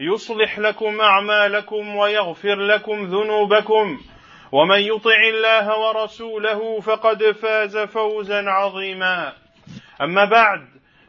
يصلح 0.00 0.58
لكم 0.58 1.00
أعمالكم 1.00 1.96
ويغفر 1.96 2.54
لكم 2.54 3.04
ذنوبكم. 3.04 3.98
ومن 4.52 4.78
يطع 4.78 5.20
الله 5.34 5.78
ورسوله 5.78 6.80
فقد 6.80 7.30
فاز 7.30 7.78
فوزا 7.78 8.42
عظيما. 8.50 9.32
أما 10.02 10.24
بعد 10.24 10.60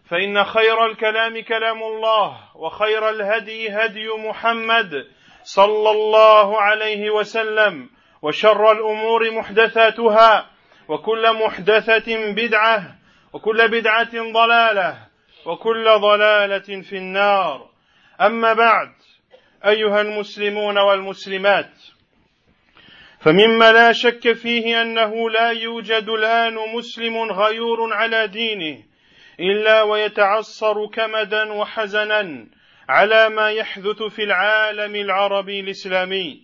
فإن 0.09 0.43
خير 0.43 0.85
الكلام 0.85 1.41
كلام 1.41 1.83
الله 1.83 2.37
وخير 2.55 3.09
الهدي 3.09 3.69
هدي 3.69 4.07
محمد 4.29 5.07
صلى 5.43 5.91
الله 5.91 6.61
عليه 6.61 7.09
وسلم 7.09 7.89
وشر 8.21 8.71
الأمور 8.71 9.31
محدثاتها 9.31 10.45
وكل 10.87 11.33
محدثة 11.33 12.33
بدعة 12.33 12.95
وكل 13.33 13.67
بدعة 13.67 14.31
ضلالة 14.33 14.97
وكل 15.45 15.85
ضلالة 15.99 16.81
في 16.81 16.97
النار. 16.97 17.76
أما 18.21 18.53
بعد 18.53 18.89
أيها 19.65 20.01
المسلمون 20.01 20.77
والمسلمات 20.77 21.71
فمما 23.19 23.71
لا 23.71 23.91
شك 23.91 24.33
فيه 24.33 24.81
أنه 24.81 25.29
لا 25.29 25.51
يوجد 25.51 26.09
الآن 26.09 26.55
مسلم 26.75 27.17
غيور 27.17 27.93
على 27.93 28.27
دينه 28.27 28.83
إلا 29.39 29.81
ويتعصر 29.81 30.87
كمدا 30.87 31.53
وحزنا 31.53 32.47
على 32.89 33.29
ما 33.29 33.51
يحدث 33.51 34.03
في 34.03 34.23
العالم 34.23 34.95
العربي 34.95 35.59
الإسلامي. 35.59 36.41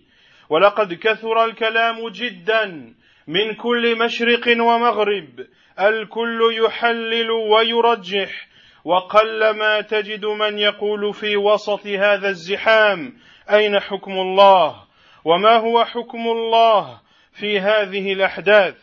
ولقد 0.48 0.94
كثر 0.94 1.44
الكلام 1.44 2.08
جدا 2.08 2.94
من 3.28 3.54
كل 3.54 3.98
مشرق 3.98 4.48
ومغرب 4.48 5.46
الكل 5.80 6.40
يحلل 6.64 7.30
ويرجح 7.30 8.46
وقل 8.84 9.50
ما 9.50 9.80
تجد 9.80 10.24
من 10.24 10.58
يقول 10.58 11.14
في 11.14 11.36
وسط 11.36 11.86
هذا 11.86 12.28
الزحام 12.28 13.14
أين 13.50 13.80
حكم 13.80 14.12
الله؟ 14.12 14.84
وما 15.24 15.56
هو 15.56 15.84
حكم 15.84 16.28
الله 16.28 17.00
في 17.32 17.60
هذه 17.60 18.12
الأحداث؟ 18.12 18.76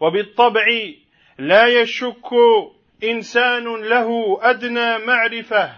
وبالطبع 0.00 0.64
لا 1.38 1.66
يشك 1.66 2.30
إنسان 3.04 3.64
له 3.64 4.38
أدنى 4.42 4.98
معرفة 4.98 5.72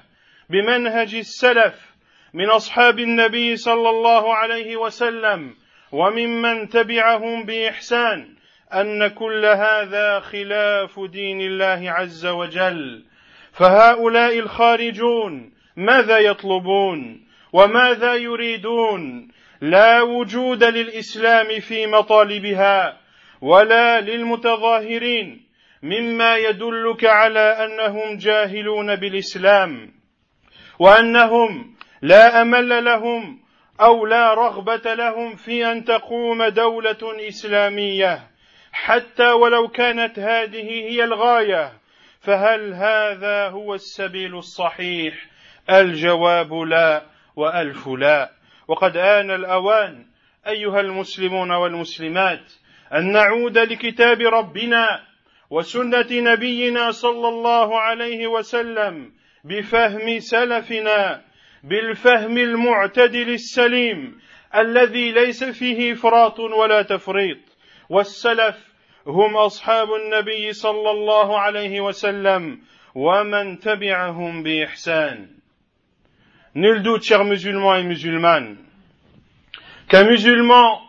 بمنهج 0.50 1.14
السلف 1.14 1.88
من 2.34 2.50
أصحاب 2.50 2.98
النبي 2.98 3.56
صلى 3.56 3.90
الله 3.90 4.34
عليه 4.34 4.76
وسلم 4.76 5.54
وممن 5.92 6.68
تبعهم 6.68 7.44
بإحسان 7.44 8.34
أن 8.72 9.08
كل 9.08 9.44
هذا 9.44 10.20
خلاف 10.20 11.00
دين 11.00 11.40
الله 11.40 11.90
عز 11.90 12.26
وجل. 12.26 13.04
فهؤلاء 13.58 14.38
الخارجون 14.38 15.52
ماذا 15.76 16.18
يطلبون 16.18 17.26
وماذا 17.52 18.14
يريدون 18.14 19.28
لا 19.60 20.02
وجود 20.02 20.64
للإسلام 20.64 21.60
في 21.60 21.86
مطالبها 21.86 23.00
ولا 23.40 24.00
للمتظاهرين 24.00 25.48
مما 25.82 26.36
يدلك 26.36 27.04
على 27.04 27.40
أنهم 27.40 28.16
جاهلون 28.16 28.96
بالإسلام 28.96 29.90
وأنهم 30.78 31.74
لا 32.02 32.42
أمل 32.42 32.84
لهم 32.84 33.38
أو 33.80 34.06
لا 34.06 34.34
رغبة 34.34 34.94
لهم 34.94 35.36
في 35.36 35.72
أن 35.72 35.84
تقوم 35.84 36.44
دولة 36.44 37.28
إسلامية 37.28 38.20
حتى 38.72 39.32
ولو 39.32 39.68
كانت 39.68 40.18
هذه 40.18 40.70
هي 40.70 41.04
الغاية 41.04 41.72
فهل 42.20 42.74
هذا 42.74 43.48
هو 43.48 43.74
السبيل 43.74 44.36
الصحيح؟ 44.36 45.14
الجواب 45.70 46.52
لا 46.52 47.02
وألف 47.36 47.88
لا. 47.88 48.30
وقد 48.68 48.96
آن 48.96 49.30
الأوان 49.30 50.06
أيها 50.46 50.80
المسلمون 50.80 51.50
والمسلمات 51.50 52.52
أن 52.94 53.12
نعود 53.12 53.58
لكتاب 53.58 54.20
ربنا 54.20 54.86
وسنة 55.50 56.06
نبينا 56.12 56.90
صلى 56.90 57.28
الله 57.28 57.80
عليه 57.80 58.26
وسلم 58.26 59.12
بفهم 59.44 60.18
سلفنا 60.18 61.22
بالفهم 61.64 62.38
المعتدل 62.38 63.28
السليم 63.28 64.18
الذي 64.54 65.12
ليس 65.12 65.44
فيه 65.44 65.92
إفراط 65.92 66.40
ولا 66.40 66.82
تفريط. 66.82 67.38
والسلف 67.90 68.67
هم 69.07 69.37
أصحاب 69.37 69.93
النبي 69.93 70.53
صلى 70.53 70.91
الله 70.91 71.39
عليه 71.39 71.81
وسلم 71.81 72.59
ومن 72.95 73.59
تبعهم 73.59 74.43
بإحسان 74.43 75.27
Nul 76.55 76.83
doute, 76.83 77.03
chers 77.03 77.25
musulmans 77.25 77.73
et 77.75 77.83
musulmanes, 77.83 78.57
qu'un 79.87 80.03
musulman 80.03 80.81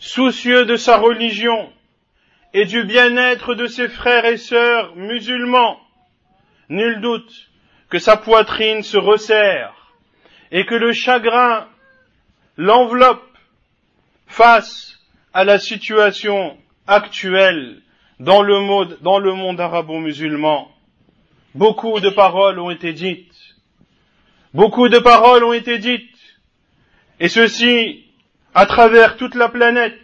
soucieux 0.00 0.64
de 0.64 0.74
sa 0.74 0.96
religion 0.96 1.72
et 2.52 2.64
du 2.64 2.82
bien-être 2.82 3.54
de 3.54 3.66
ses 3.66 3.88
frères 3.88 4.24
et 4.24 4.36
sœurs 4.36 4.96
musulmans, 4.96 5.78
nul 6.68 7.00
doute 7.00 7.32
que 7.90 8.00
sa 8.00 8.16
poitrine 8.16 8.82
se 8.82 8.98
resserre 8.98 9.72
et 10.50 10.66
que 10.66 10.74
le 10.74 10.92
chagrin 10.92 11.68
l'enveloppe 12.56 13.38
face 14.26 14.98
à 15.32 15.44
la 15.44 15.58
situation 15.58 16.58
actuelle 16.87 17.81
dans 18.19 18.41
le 18.41 18.59
monde, 18.59 18.97
dans 19.01 19.19
le 19.19 19.33
monde 19.33 19.59
arabo-musulman. 19.59 20.69
Beaucoup 21.55 21.99
de 21.99 22.09
paroles 22.09 22.59
ont 22.59 22.71
été 22.71 22.93
dites 22.93 23.33
Beaucoup 24.53 24.87
de 24.87 24.99
paroles 24.99 25.43
ont 25.43 25.53
été 25.53 25.79
dites, 25.79 26.15
et 27.19 27.27
ceci 27.27 28.05
à 28.53 28.67
travers 28.67 29.17
toute 29.17 29.33
la 29.33 29.49
planète. 29.49 29.99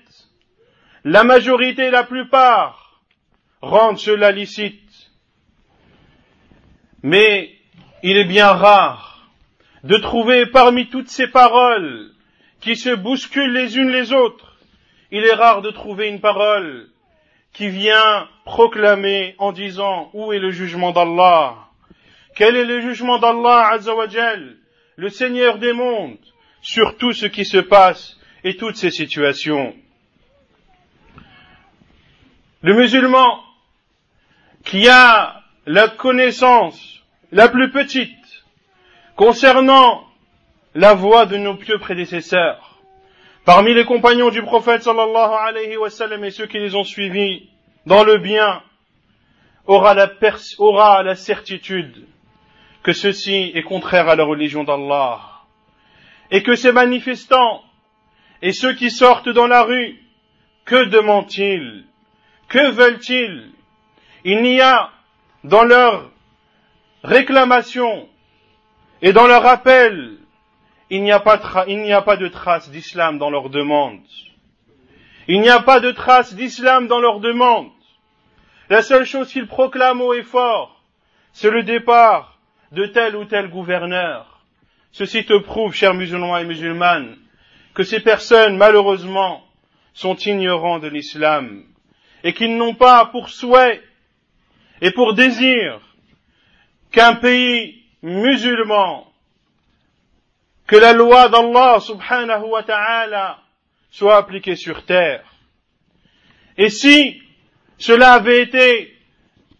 La 1.03 1.23
majorité, 1.23 1.91
la 1.91 2.03
plupart, 2.03 3.03
rendent 3.61 3.99
cela 3.99 4.31
licite. 4.31 5.11
Mais 7.03 7.51
il 8.01 8.17
est 8.17 8.25
bien 8.25 8.51
rare 8.51 9.29
de 9.83 9.97
trouver 9.97 10.47
parmi 10.47 10.89
toutes 10.89 11.09
ces 11.09 11.27
paroles 11.27 12.11
qui 12.59 12.75
se 12.75 12.89
bousculent 12.89 13.53
les 13.53 13.77
unes 13.77 13.91
les 13.91 14.13
autres, 14.13 14.48
il 15.11 15.25
est 15.25 15.33
rare 15.33 15.61
de 15.61 15.71
trouver 15.71 16.07
une 16.09 16.21
parole 16.21 16.89
qui 17.53 17.69
vient 17.69 18.27
proclamer 18.45 19.35
en 19.37 19.51
disant 19.51 20.09
où 20.13 20.33
est 20.33 20.39
le 20.39 20.51
jugement 20.51 20.91
d'Allah? 20.91 21.55
Quel 22.35 22.55
est 22.55 22.65
le 22.65 22.79
jugement 22.81 23.17
d'Allah 23.17 23.69
Azzawajal, 23.73 24.55
le 24.95 25.09
Seigneur 25.09 25.57
des 25.57 25.73
mondes, 25.73 26.17
sur 26.61 26.97
tout 26.97 27.13
ce 27.13 27.25
qui 27.25 27.45
se 27.45 27.57
passe 27.57 28.17
et 28.43 28.55
toutes 28.55 28.75
ces 28.75 28.91
situations. 28.91 29.75
Le 32.61 32.75
musulman 32.75 33.43
qui 34.65 34.87
a 34.89 35.41
la 35.65 35.87
connaissance 35.87 37.01
la 37.31 37.47
plus 37.47 37.71
petite 37.71 38.15
concernant 39.15 40.05
la 40.75 40.93
voie 40.93 41.25
de 41.25 41.37
nos 41.37 41.55
pieux 41.55 41.79
prédécesseurs, 41.79 42.68
parmi 43.49 43.73
les 43.73 43.83
compagnons 43.83 44.29
du 44.29 44.43
prophète 44.43 44.83
sallallahu 44.83 45.33
alayhi 45.33 45.75
wa 45.75 45.89
sallam 45.89 46.23
et 46.23 46.29
ceux 46.29 46.45
qui 46.45 46.59
les 46.59 46.75
ont 46.75 46.83
suivis 46.83 47.49
dans 47.87 48.03
le 48.03 48.19
bien, 48.19 48.61
aura 49.65 49.95
la, 49.95 50.07
aura 50.59 51.01
la 51.01 51.15
certitude 51.15 52.05
que 52.83 52.93
ceci 52.93 53.51
est 53.55 53.63
contraire 53.63 54.07
à 54.07 54.15
la 54.15 54.23
religion 54.23 54.63
d'Allah 54.63 55.21
et 56.29 56.43
que 56.43 56.53
ces 56.53 56.71
manifestants 56.71 57.63
et 58.43 58.51
ceux 58.51 58.73
qui 58.75 58.91
sortent 58.91 59.29
dans 59.29 59.47
la 59.47 59.63
rue, 59.63 59.99
que 60.65 60.85
demandent-ils? 60.85 61.85
Que 62.49 62.69
veulent-ils? 62.69 63.49
Il 64.25 64.43
n'y 64.43 64.61
a 64.61 64.91
dans 65.43 65.63
leur 65.63 66.11
réclamation 67.03 68.07
et 69.01 69.11
dans 69.11 69.25
leur 69.25 69.47
appel, 69.47 70.19
il 70.89 71.03
n'y 71.03 71.11
a 71.11 71.19
pas, 71.19 71.37
de 71.37 72.27
trace 72.27 72.69
d'islam 72.71 73.17
dans 73.17 73.29
leur 73.29 73.49
demande. 73.49 74.01
Il 75.27 75.41
n'y 75.41 75.49
a 75.49 75.59
pas 75.59 75.79
de 75.79 75.91
trace 75.91 76.33
d'islam 76.33 76.87
dans 76.87 76.99
leur 76.99 77.19
demande. 77.19 77.69
La 78.69 78.81
seule 78.81 79.05
chose 79.05 79.31
qu'ils 79.31 79.47
proclament 79.47 80.01
haut 80.01 80.13
et 80.13 80.23
fort, 80.23 80.83
c'est 81.33 81.51
le 81.51 81.63
départ 81.63 82.39
de 82.71 82.85
tel 82.85 83.15
ou 83.15 83.25
tel 83.25 83.49
gouverneur. 83.49 84.43
Ceci 84.91 85.25
te 85.25 85.37
prouve, 85.37 85.73
chers 85.73 85.93
musulmans 85.93 86.37
et 86.37 86.45
musulmanes, 86.45 87.17
que 87.73 87.83
ces 87.83 87.99
personnes, 87.99 88.57
malheureusement, 88.57 89.43
sont 89.93 90.15
ignorants 90.15 90.79
de 90.79 90.87
l'islam 90.87 91.63
et 92.23 92.33
qu'ils 92.33 92.57
n'ont 92.57 92.73
pas 92.73 93.05
pour 93.05 93.29
souhait 93.29 93.81
et 94.81 94.91
pour 94.91 95.13
désir 95.13 95.79
qu'un 96.91 97.15
pays 97.15 97.83
musulman, 98.01 99.08
que 100.69 100.75
la 100.75 100.93
loi 100.93 101.29
d'Allah 101.29 101.79
subhanahu 101.79 102.43
wa 102.43 102.61
ta'ala 102.61 103.39
soit 103.89 104.17
appliquée 104.17 104.55
sur 104.55 104.85
terre. 104.85 105.25
Et 106.57 106.69
si 106.69 107.19
cela 107.79 108.13
avait 108.13 108.43
été 108.43 108.95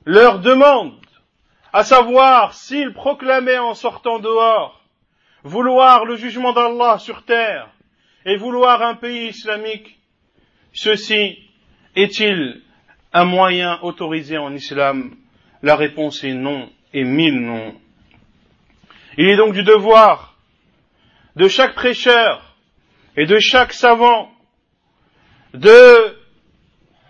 leur 0.05 0.37
demande, 0.37 0.93
à 1.73 1.83
savoir 1.83 2.53
s'ils 2.53 2.93
proclamaient 2.93 3.57
en 3.57 3.73
sortant 3.73 4.19
dehors 4.19 4.83
vouloir 5.43 6.05
le 6.05 6.15
jugement 6.15 6.53
d'Allah 6.53 6.99
sur 6.99 7.23
terre 7.23 7.71
et 8.25 8.37
vouloir 8.37 8.83
un 8.83 8.93
pays 8.93 9.29
islamique, 9.29 9.97
ceci 10.73 11.39
est-il 11.95 12.61
un 13.13 13.25
moyen 13.25 13.79
autorisé 13.81 14.37
en 14.37 14.53
islam? 14.53 15.15
La 15.63 15.75
réponse 15.75 16.23
est 16.23 16.35
non 16.35 16.69
et 16.93 17.03
mille 17.03 17.41
non. 17.41 17.73
Il 19.17 19.27
est 19.27 19.37
donc 19.37 19.53
du 19.53 19.63
devoir 19.63 20.28
de 21.39 21.47
chaque 21.47 21.73
prêcheur 21.73 22.53
et 23.15 23.25
de 23.25 23.39
chaque 23.39 23.71
savant 23.71 24.29
de 25.53 26.17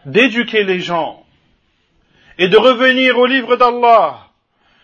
d'éduquer 0.05 0.63
les 0.63 0.79
gens 0.79 1.25
et 2.37 2.47
de 2.47 2.55
revenir 2.55 3.17
au 3.17 3.25
livre 3.25 3.55
d'Allah 3.55 4.27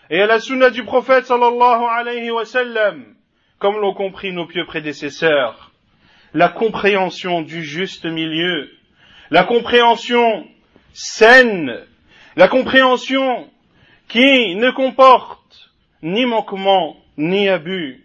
et 0.09 0.19
à 0.19 0.25
la 0.25 0.39
sunna 0.39 0.71
du 0.71 0.83
prophète 0.83 1.25
sallallahu 1.25 1.83
alayhi 1.87 2.31
wa 2.31 2.43
sallam, 2.43 3.05
comme 3.59 3.79
l'ont 3.79 3.93
compris 3.93 4.33
nos 4.33 4.47
pieux 4.47 4.65
prédécesseurs, 4.65 5.71
la 6.33 6.49
compréhension 6.49 7.43
du 7.43 7.63
juste 7.63 8.05
milieu, 8.05 8.71
la 9.29 9.43
compréhension 9.43 10.47
saine, 10.91 11.85
la 12.35 12.47
compréhension 12.47 13.47
qui 14.07 14.55
ne 14.55 14.71
comporte 14.71 15.71
ni 16.01 16.25
manquement 16.25 16.97
ni 17.15 17.47
abus. 17.47 18.04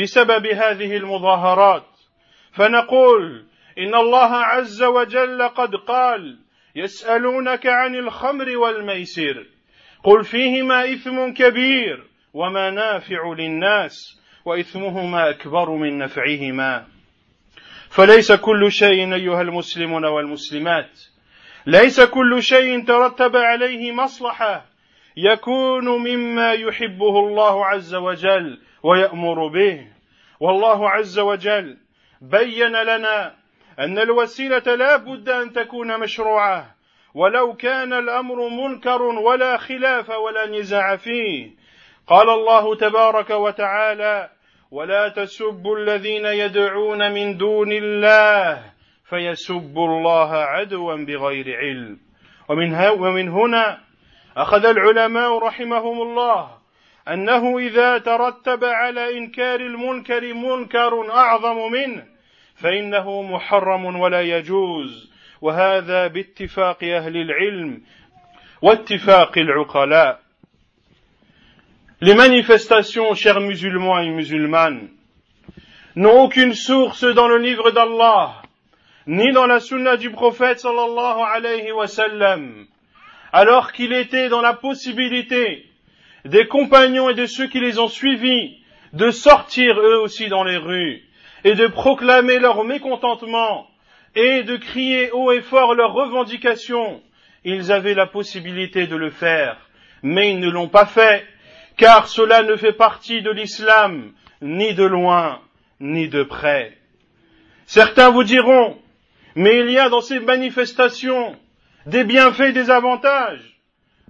بسبب 0.00 0.46
هذه 0.46 0.96
المظاهرات. 0.96 1.86
فنقول 2.52 3.44
إن 3.78 3.94
الله 3.94 4.34
عز 4.36 4.82
وجل 4.82 5.48
قد 5.48 5.74
قال 5.74 6.38
يسألونك 6.76 7.66
عن 7.66 7.94
الخمر 7.94 8.56
والميسر. 8.56 9.46
قل 10.04 10.24
فيهما 10.24 10.92
إثم 10.92 11.32
كبير 11.32 12.04
ومنافع 12.34 13.34
للناس 13.38 14.20
وإثمهما 14.44 15.30
أكبر 15.30 15.70
من 15.70 15.98
نفعهما. 15.98 16.86
فليس 17.90 18.32
كل 18.32 18.72
شيء 18.72 19.14
أيها 19.14 19.42
المسلمون 19.42 20.04
والمسلمات. 20.04 21.00
ليس 21.66 22.00
كل 22.00 22.42
شيء 22.42 22.84
ترتب 22.84 23.36
عليه 23.36 23.92
مصلحة 23.92 24.66
يكون 25.16 25.88
مما 25.88 26.52
يحبه 26.52 27.18
الله 27.18 27.66
عز 27.66 27.94
وجل 27.94 28.58
ويأمر 28.82 29.46
به. 29.48 29.86
والله 30.40 30.90
عز 30.90 31.18
وجل 31.18 31.76
بين 32.20 32.82
لنا 32.82 33.34
أن 33.78 33.98
الوسيلة 33.98 34.74
لا 34.74 34.96
بد 34.96 35.28
أن 35.28 35.52
تكون 35.52 36.00
مشروعة 36.00 36.74
ولو 37.14 37.54
كان 37.54 37.92
الأمر 37.92 38.48
منكر 38.48 39.02
ولا 39.02 39.56
خلاف 39.56 40.10
ولا 40.10 40.46
نزاع 40.46 40.96
فيه. 40.96 41.50
قال 42.06 42.30
الله 42.30 42.76
تبارك 42.76 43.30
وتعالى 43.30 44.30
ولا 44.70 45.08
تسبوا 45.08 45.78
الذين 45.78 46.26
يدعون 46.26 47.12
من 47.12 47.36
دون 47.36 47.72
الله 47.72 48.62
فيسبوا 49.04 49.88
الله 49.88 50.34
عدوا 50.34 50.96
بغير 50.96 51.56
علم. 51.56 51.98
ومن, 52.48 52.74
ومن 52.88 53.28
هنا 53.28 53.78
أخذ 54.36 54.66
العلماء 54.66 55.38
رحمهم 55.38 56.02
الله 56.02 56.55
أنه 57.08 57.58
إذا 57.58 57.98
ترتب 57.98 58.64
على 58.64 59.18
إنكار 59.18 59.60
المنكر 59.60 60.34
منكر 60.34 61.10
أعظم 61.10 61.72
منه 61.72 62.04
فإنه 62.56 63.22
محرم 63.22 64.00
ولا 64.00 64.20
يجوز 64.20 65.10
وهذا 65.40 66.06
باتفاق 66.06 66.84
أهل 66.84 67.16
العلم 67.16 67.82
واتفاق 68.62 69.38
العقلاء 69.38 70.26
Les 72.02 72.14
manifestations, 72.14 73.14
chers 73.14 73.40
musulmans 73.40 73.98
et 74.00 74.10
musulmanes, 74.10 74.90
n'ont 75.94 76.24
aucune 76.24 76.52
source 76.52 77.04
dans 77.04 77.26
le 77.26 77.38
livre 77.38 77.70
d'Allah, 77.70 78.42
ni 79.06 79.32
dans 79.32 79.46
la 79.46 79.60
sunna 79.60 79.96
du 79.96 80.10
prophète 80.10 80.60
sallallahu 80.60 81.22
alayhi 81.34 81.72
wa 81.72 81.86
sallam, 81.86 82.66
alors 83.32 83.72
qu'il 83.72 83.94
était 83.94 84.28
dans 84.28 84.42
la 84.42 84.52
possibilité 84.52 85.64
des 86.26 86.46
compagnons 86.46 87.08
et 87.08 87.14
de 87.14 87.26
ceux 87.26 87.46
qui 87.46 87.60
les 87.60 87.78
ont 87.78 87.88
suivis 87.88 88.58
de 88.92 89.10
sortir 89.10 89.78
eux 89.78 89.98
aussi 89.98 90.28
dans 90.28 90.44
les 90.44 90.56
rues 90.56 91.02
et 91.44 91.54
de 91.54 91.66
proclamer 91.66 92.38
leur 92.38 92.64
mécontentement 92.64 93.68
et 94.14 94.42
de 94.42 94.56
crier 94.56 95.10
haut 95.12 95.30
et 95.30 95.42
fort 95.42 95.74
leurs 95.74 95.92
revendications, 95.92 97.02
ils 97.44 97.70
avaient 97.70 97.94
la 97.94 98.06
possibilité 98.06 98.86
de 98.86 98.96
le 98.96 99.10
faire, 99.10 99.58
mais 100.02 100.30
ils 100.30 100.40
ne 100.40 100.50
l'ont 100.50 100.68
pas 100.68 100.86
fait, 100.86 101.24
car 101.76 102.08
cela 102.08 102.42
ne 102.42 102.56
fait 102.56 102.72
partie 102.72 103.22
de 103.22 103.30
l'islam, 103.30 104.12
ni 104.40 104.74
de 104.74 104.84
loin, 104.84 105.40
ni 105.80 106.08
de 106.08 106.22
près. 106.22 106.76
Certains 107.66 108.10
vous 108.10 108.24
diront, 108.24 108.78
mais 109.34 109.60
il 109.60 109.70
y 109.70 109.78
a 109.78 109.90
dans 109.90 110.00
ces 110.00 110.18
manifestations 110.18 111.36
des 111.84 112.04
bienfaits, 112.04 112.54
des 112.54 112.70
avantages. 112.70 113.60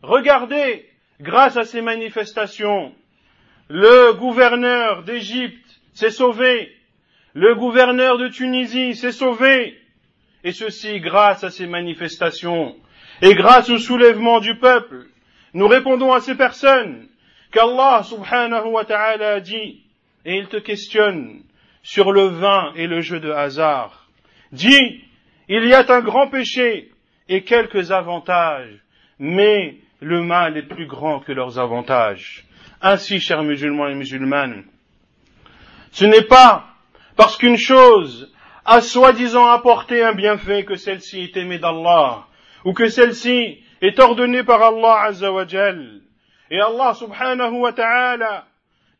Regardez, 0.02 0.85
grâce 1.20 1.56
à 1.56 1.64
ces 1.64 1.82
manifestations, 1.82 2.94
le 3.68 4.12
gouverneur 4.12 5.02
d'Égypte 5.02 5.80
s'est 5.92 6.10
sauvé, 6.10 6.72
le 7.34 7.54
gouverneur 7.54 8.18
de 8.18 8.28
Tunisie 8.28 8.94
s'est 8.94 9.12
sauvé, 9.12 9.76
et 10.44 10.52
ceci 10.52 11.00
grâce 11.00 11.42
à 11.44 11.50
ces 11.50 11.66
manifestations, 11.66 12.76
et 13.22 13.34
grâce 13.34 13.70
au 13.70 13.78
soulèvement 13.78 14.40
du 14.40 14.56
peuple. 14.58 15.06
Nous 15.54 15.66
répondons 15.66 16.12
à 16.12 16.20
ces 16.20 16.34
personnes 16.34 17.08
qu'Allah 17.50 18.02
subhanahu 18.04 18.68
wa 18.68 18.84
ta'ala 18.84 19.34
a 19.34 19.40
dit, 19.40 19.82
et 20.24 20.36
il 20.36 20.48
te 20.48 20.58
questionne 20.58 21.42
sur 21.82 22.12
le 22.12 22.26
vin 22.26 22.72
et 22.74 22.86
le 22.86 23.00
jeu 23.00 23.20
de 23.20 23.30
hasard. 23.30 24.08
Dis, 24.52 25.02
il 25.48 25.64
y 25.66 25.74
a 25.74 25.84
un 25.88 26.00
grand 26.00 26.28
péché 26.28 26.90
et 27.28 27.42
quelques 27.44 27.92
avantages, 27.92 28.80
mais 29.18 29.76
le 30.00 30.22
mal 30.22 30.56
est 30.56 30.62
plus 30.62 30.86
grand 30.86 31.20
que 31.20 31.32
leurs 31.32 31.58
avantages. 31.58 32.44
Ainsi, 32.82 33.20
chers 33.20 33.42
musulmans 33.42 33.88
et 33.88 33.94
musulmanes, 33.94 34.64
ce 35.92 36.04
n'est 36.04 36.22
pas 36.22 36.66
parce 37.16 37.36
qu'une 37.38 37.56
chose 37.56 38.32
a 38.64 38.80
soi-disant 38.80 39.46
apporté 39.46 40.02
un 40.02 40.12
bienfait 40.12 40.64
que 40.64 40.74
celle-ci 40.74 41.20
est 41.22 41.36
aimée 41.36 41.58
d'Allah, 41.58 42.26
ou 42.64 42.72
que 42.72 42.88
celle-ci 42.88 43.58
est 43.80 43.98
ordonnée 43.98 44.42
par 44.42 44.62
Allah 44.62 45.04
Azzawajal. 45.04 46.00
Et 46.50 46.60
Allah 46.60 46.94
subhanahu 46.94 47.60
wa 47.60 47.72
ta'ala 47.72 48.46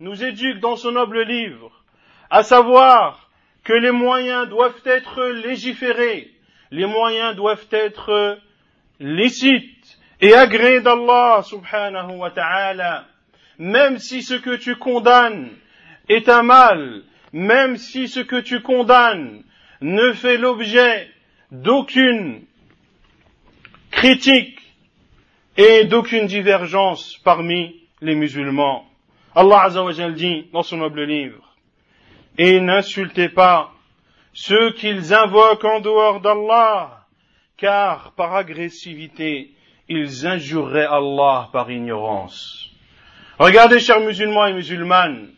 nous 0.00 0.24
éduque 0.24 0.60
dans 0.60 0.76
son 0.76 0.92
noble 0.92 1.22
livre, 1.22 1.70
à 2.30 2.42
savoir 2.42 3.28
que 3.64 3.72
les 3.72 3.90
moyens 3.90 4.48
doivent 4.48 4.82
être 4.84 5.24
légiférés, 5.24 6.30
les 6.70 6.86
moyens 6.86 7.36
doivent 7.36 7.66
être 7.70 8.38
licites 9.00 9.98
et 10.20 10.34
agréés 10.34 10.80
d'Allah 10.80 11.42
subhanahu 11.42 12.16
wa 12.16 12.30
ta'ala, 12.30 13.04
même 13.58 13.98
si 13.98 14.22
ce 14.22 14.34
que 14.34 14.56
tu 14.56 14.76
condamnes 14.76 15.50
est 16.08 16.28
un 16.28 16.42
mal, 16.42 17.02
même 17.32 17.76
si 17.76 18.08
ce 18.08 18.20
que 18.20 18.40
tu 18.40 18.60
condamnes 18.62 19.42
ne 19.80 20.12
fait 20.12 20.38
l'objet 20.38 21.08
d'aucune 21.50 22.44
critique 23.90 24.58
et 25.56 25.84
d'aucune 25.84 26.26
divergence 26.26 27.18
parmi 27.24 27.82
les 28.00 28.14
musulmans. 28.14 28.86
Allah 29.34 29.64
Azza 29.64 30.10
dit 30.10 30.48
dans 30.52 30.62
son 30.62 30.78
noble 30.78 31.02
livre, 31.02 31.56
et 32.38 32.60
n'insultez 32.60 33.28
pas 33.28 33.72
ceux 34.32 34.72
qu'ils 34.72 35.14
invoquent 35.14 35.64
en 35.64 35.80
dehors 35.80 36.20
d'Allah, 36.20 37.06
car 37.56 38.12
par 38.12 38.34
agressivité, 38.34 39.55
ils 39.88 40.26
injureraient 40.26 40.86
Allah 40.86 41.48
par 41.52 41.70
ignorance. 41.70 42.70
Regardez, 43.38 43.80
chers 43.80 44.00
musulmans 44.00 44.46
et 44.46 44.52
musulmanes, 44.52 45.28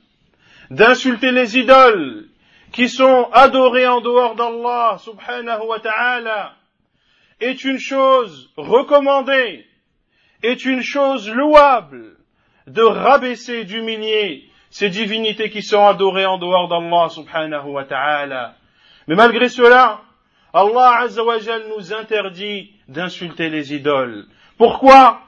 d'insulter 0.70 1.32
les 1.32 1.58
idoles 1.58 2.26
qui 2.72 2.88
sont 2.88 3.28
adorées 3.32 3.86
en 3.86 4.00
dehors 4.00 4.34
d'Allah 4.34 4.98
subhanahu 4.98 5.66
wa 5.66 5.80
ta'ala 5.80 6.54
est 7.40 7.64
une 7.64 7.78
chose 7.78 8.50
recommandée, 8.56 9.66
est 10.42 10.64
une 10.64 10.82
chose 10.82 11.30
louable 11.30 12.16
de 12.66 12.82
rabaisser, 12.82 13.64
d'humilier 13.64 14.44
ces 14.70 14.90
divinités 14.90 15.50
qui 15.50 15.62
sont 15.62 15.86
adorées 15.86 16.26
en 16.26 16.38
dehors 16.38 16.68
d'Allah 16.68 17.08
subhanahu 17.08 17.70
wa 17.70 17.84
ta'ala. 17.84 18.54
Mais 19.06 19.14
malgré 19.14 19.48
cela, 19.48 20.02
Allah 20.52 21.00
azza 21.02 21.22
nous 21.68 21.92
interdit 21.92 22.72
d'insulter 22.88 23.48
les 23.48 23.74
idoles. 23.74 24.26
Pourquoi? 24.57 25.21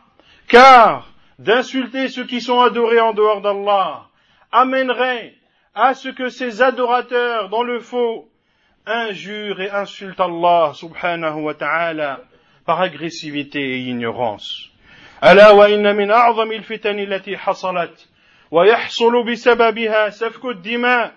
Car 0.47 1.07
d'insulter 1.39 2.07
ceux 2.07 2.25
qui 2.25 2.41
sont 2.41 2.61
adorés 2.61 2.99
en 2.99 3.13
dehors 3.13 3.41
d'Allah 3.41 4.05
amènerait 4.51 5.33
à 5.73 5.93
ce 5.93 6.09
que 6.09 6.29
ces 6.29 6.61
adorateurs 6.61 7.49
dans 7.49 7.63
le 7.63 7.79
faux 7.79 8.29
injurent 8.85 9.61
et 9.61 9.71
insultent 9.71 10.19
Allah 10.19 10.71
subhanahu 10.73 11.41
wa 11.41 11.53
ta'ala 11.53 12.21
par 12.65 12.81
agressivité 12.81 13.59
et 13.59 13.79
ignorance. 13.79 14.71
ألا 15.23 15.49
وإن 15.51 15.95
من 15.95 16.11
أعظم 16.11 16.51
الفتن 16.51 16.99
التي 16.99 17.37
حصلت 17.37 18.09
ويحصل 18.51 19.23
بسببها 19.23 20.09
سفك 20.09 20.45
الدماء 20.45 21.13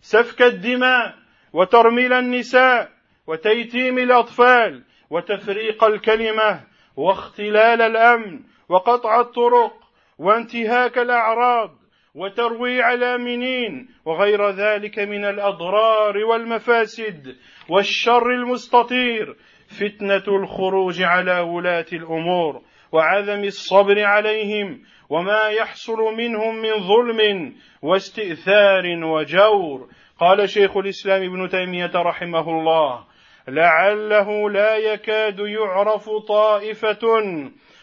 سفك 0.00 0.42
الدماء 0.42 1.14
وترميل 1.52 2.12
النساء 2.12 2.90
وتيتيم 3.26 3.98
الأطفال 3.98 4.82
وتفريق 5.10 5.84
الكلمة 5.84 6.60
واختلال 6.97 7.81
الأمن 7.81 8.39
وقطع 8.69 9.19
الطرق 9.19 9.73
وانتهاك 10.19 10.97
الأعراض 10.97 11.69
وترويع 12.15 12.93
الآمنين 12.93 13.89
وغير 14.05 14.49
ذلك 14.49 14.99
من 14.99 15.25
الأضرار 15.25 16.17
والمفاسد 16.17 17.35
والشر 17.69 18.29
المستطير 18.29 19.35
فتنة 19.79 20.37
الخروج 20.37 21.01
على 21.01 21.39
ولاة 21.39 21.85
الأمور 21.93 22.61
وعدم 22.91 23.43
الصبر 23.43 24.03
عليهم 24.03 24.81
وما 25.09 25.47
يحصل 25.47 25.97
منهم 26.17 26.55
من 26.55 26.71
ظلم 26.87 27.53
واستئثار 27.81 29.03
وجور. 29.03 29.89
قال 30.19 30.49
شيخ 30.49 30.77
الإسلام 30.77 31.23
ابن 31.23 31.49
تيمية 31.49 31.91
رحمه 31.95 32.49
الله 32.49 33.03
لعله 33.47 34.49
لا 34.49 34.77
يكاد 34.77 35.39
يعرف 35.39 36.09
طائفه 36.09 36.99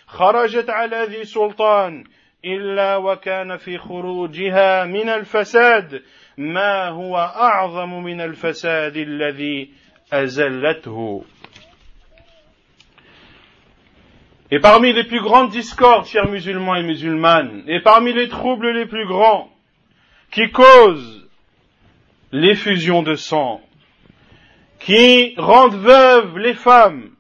خرجت 0.07 0.71
على 0.71 1.05
ذي 1.05 1.25
سلطان 1.25 2.05
الا 2.45 2.97
وكان 2.97 3.57
في 3.57 3.79
خروجها 3.79 4.85
من 4.85 5.09
الفساد 5.09 6.03
ما 6.39 6.89
هو 6.89 7.17
اعظم 7.17 8.03
من 8.03 8.21
الفساد 8.21 8.97
الذي 8.97 9.71
ازلته 10.13 11.25
Et 14.51 14.61
parmi 14.61 14.95
les 14.95 15.05
plus 15.05 15.21
grandes 15.21 15.51
discordes, 15.51 16.07
chers 16.07 16.27
musulmans 16.27 16.75
et 16.77 16.83
musulmanes, 16.83 17.65
et 17.67 17.81
parmi 17.81 18.15
les 18.15 18.29
troubles 18.31 18.71
les 18.71 18.87
plus 18.87 19.07
grands 19.07 19.51
qui 20.31 20.51
causent 20.51 21.29
l'effusion 22.33 23.03
de 23.03 23.15
sang, 23.15 23.61
qui 24.89 25.35
rendent 25.37 25.77
veuves 25.77 26.39
les 26.39 26.55
femmes, 26.55 27.11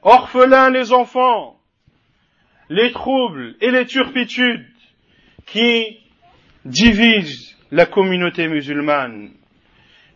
orphelins 0.00 0.70
les 0.70 0.94
enfants, 0.94 1.60
les 2.70 2.92
troubles 2.92 3.56
et 3.60 3.70
les 3.70 3.84
turpitudes 3.84 4.66
qui 5.44 5.98
divisent 6.64 7.54
la 7.70 7.84
communauté 7.84 8.48
musulmane, 8.48 9.32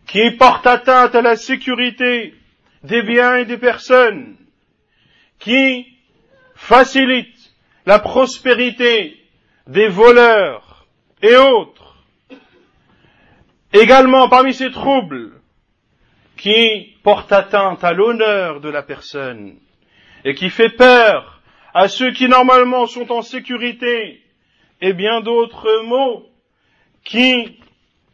qui 0.07 0.31
portent 0.31 0.65
atteinte 0.65 1.13
à 1.13 1.21
la 1.21 1.35
sécurité 1.35 2.33
des 2.81 3.03
biens 3.03 3.35
et 3.35 3.45
des 3.45 3.59
personnes, 3.59 4.35
qui 5.37 5.85
facilite 6.55 7.53
la 7.85 7.99
prospérité 7.99 9.15
des 9.67 9.89
voleurs 9.89 10.87
et 11.21 11.35
autres. 11.35 12.03
Également 13.73 14.27
parmi 14.27 14.55
ces 14.55 14.71
troubles 14.71 15.38
qui 16.39 16.95
portent 17.03 17.33
atteinte 17.33 17.83
à 17.83 17.91
l'honneur 17.91 18.61
de 18.61 18.69
la 18.69 18.81
personne 18.81 19.57
et 20.23 20.33
qui 20.33 20.49
fait 20.49 20.69
peur 20.69 21.41
à 21.73 21.89
ceux 21.89 22.11
qui 22.11 22.29
normalement 22.29 22.87
sont 22.87 23.11
en 23.11 23.21
sécurité 23.21 24.23
et 24.79 24.93
bien 24.93 25.19
d'autres 25.19 25.83
mots 25.83 26.29
qui 27.03 27.59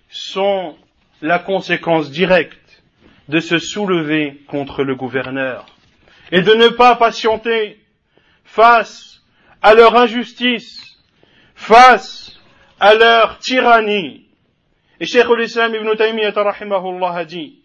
sont 0.10 0.75
la 1.22 1.38
conséquence 1.38 2.10
directe 2.10 2.84
de 3.29 3.39
se 3.39 3.60
soulever 3.60 4.41
contre 4.48 4.84
le 4.84 4.96
gouverneur 4.96 5.67
et 6.32 6.41
de 6.41 6.53
ne 6.53 6.70
pas 6.70 6.96
patienter 6.96 7.79
face 8.44 9.22
à 9.62 9.75
leur 9.75 9.96
injustice, 9.96 10.98
face 11.53 12.39
à 12.79 12.96
leur 12.96 13.38
tyrannie. 13.38 14.25
Et 15.00 15.05
Cheikh 15.05 15.25
al-Islam 15.29 15.75
ibn 15.75 15.96
Taymiyyah 15.96 16.34
a 16.36 17.25
dit, 17.25 17.65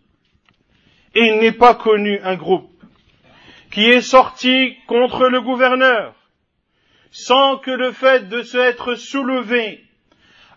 il 1.13 1.38
n'est 1.38 1.51
pas 1.51 1.75
connu 1.75 2.19
un 2.24 2.35
groupe 2.35 2.71
qui 3.71 3.85
est 3.89 4.01
sorti 4.01 4.77
contre 4.88 5.27
le 5.27 5.41
gouverneur 5.41 6.13
sans 7.12 7.57
que 7.57 7.71
le 7.71 7.91
fait 7.91 8.27
de 8.27 8.43
se 8.43 8.57
être 8.57 8.95
soulevé 8.95 9.83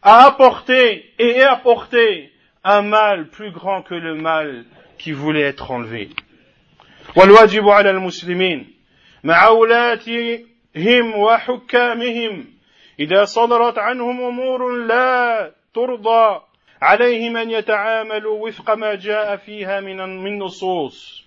a 0.03 0.27
apporté 0.27 1.13
et 1.19 1.43
apporté 1.43 2.33
un 2.65 2.83
mal 2.83 3.29
plus 3.29 3.53
grand 3.53 3.83
que 3.83 3.95
le 3.95 4.15
mal 4.15 4.65
qui 4.99 5.13
voulait 5.13 5.43
être 5.43 5.71
enlevé. 5.71 6.11
مع 9.25 9.49
ولاتهم 9.49 11.15
وحكامهم 11.15 12.45
إذا 13.01 13.25
صدرت 13.25 13.79
عنهم 13.79 14.23
أمور 14.23 14.77
لا 14.77 15.53
ترضى 15.75 16.41
عليهم 16.84 17.38
أن 17.38 17.52
يتعاملوا 17.52 18.48
وفق 18.48 18.74
ما 18.74 18.96
جاء 18.96 19.36
فيها 19.36 19.80
من 19.80 20.24
من 20.24 20.40
نصوص 20.40 21.24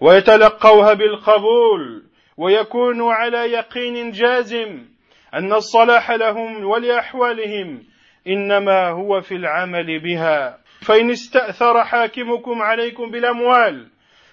ويتلقوها 0.00 0.94
بالقبول 0.94 2.04
ويكونوا 2.36 3.12
على 3.12 3.38
يقين 3.52 4.10
جازم 4.10 4.84
أن 5.34 5.52
الصلاح 5.52 6.10
لهم 6.10 6.64
ولأحوالهم 6.64 7.82
إنما 8.26 8.88
هو 8.88 9.20
في 9.20 9.34
العمل 9.34 9.98
بها. 10.00 10.58
فإن 10.80 11.10
استأثر 11.10 11.84
حاكمكم 11.84 12.62
عليكم 12.62 13.10
بالأموال 13.10 13.88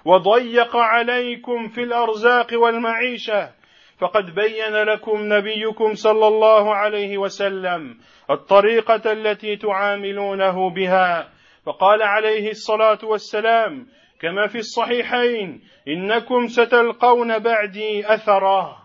وضيق 0.05 0.75
عليكم 0.75 1.67
في 1.67 1.83
الأرزاق 1.83 2.47
والمعيشة 2.53 3.49
فقد 3.99 4.35
بين 4.35 4.73
لكم 4.73 5.33
نبيكم 5.33 5.93
صلى 5.93 6.27
الله 6.27 6.75
عليه 6.75 7.17
وسلم 7.17 7.97
الطريقة 8.29 9.11
التي 9.11 9.55
تعاملونه 9.55 10.69
بها. 10.69 11.29
فقال 11.65 12.03
عليه 12.03 12.49
الصلاة 12.49 12.99
والسلام 13.03 13.87
كما 14.21 14.47
في 14.47 14.57
الصحيحين 14.57 15.61
إنكم 15.87 16.47
ستلقون 16.47 17.39
بعدي 17.39 18.13
اثرا 18.13 18.77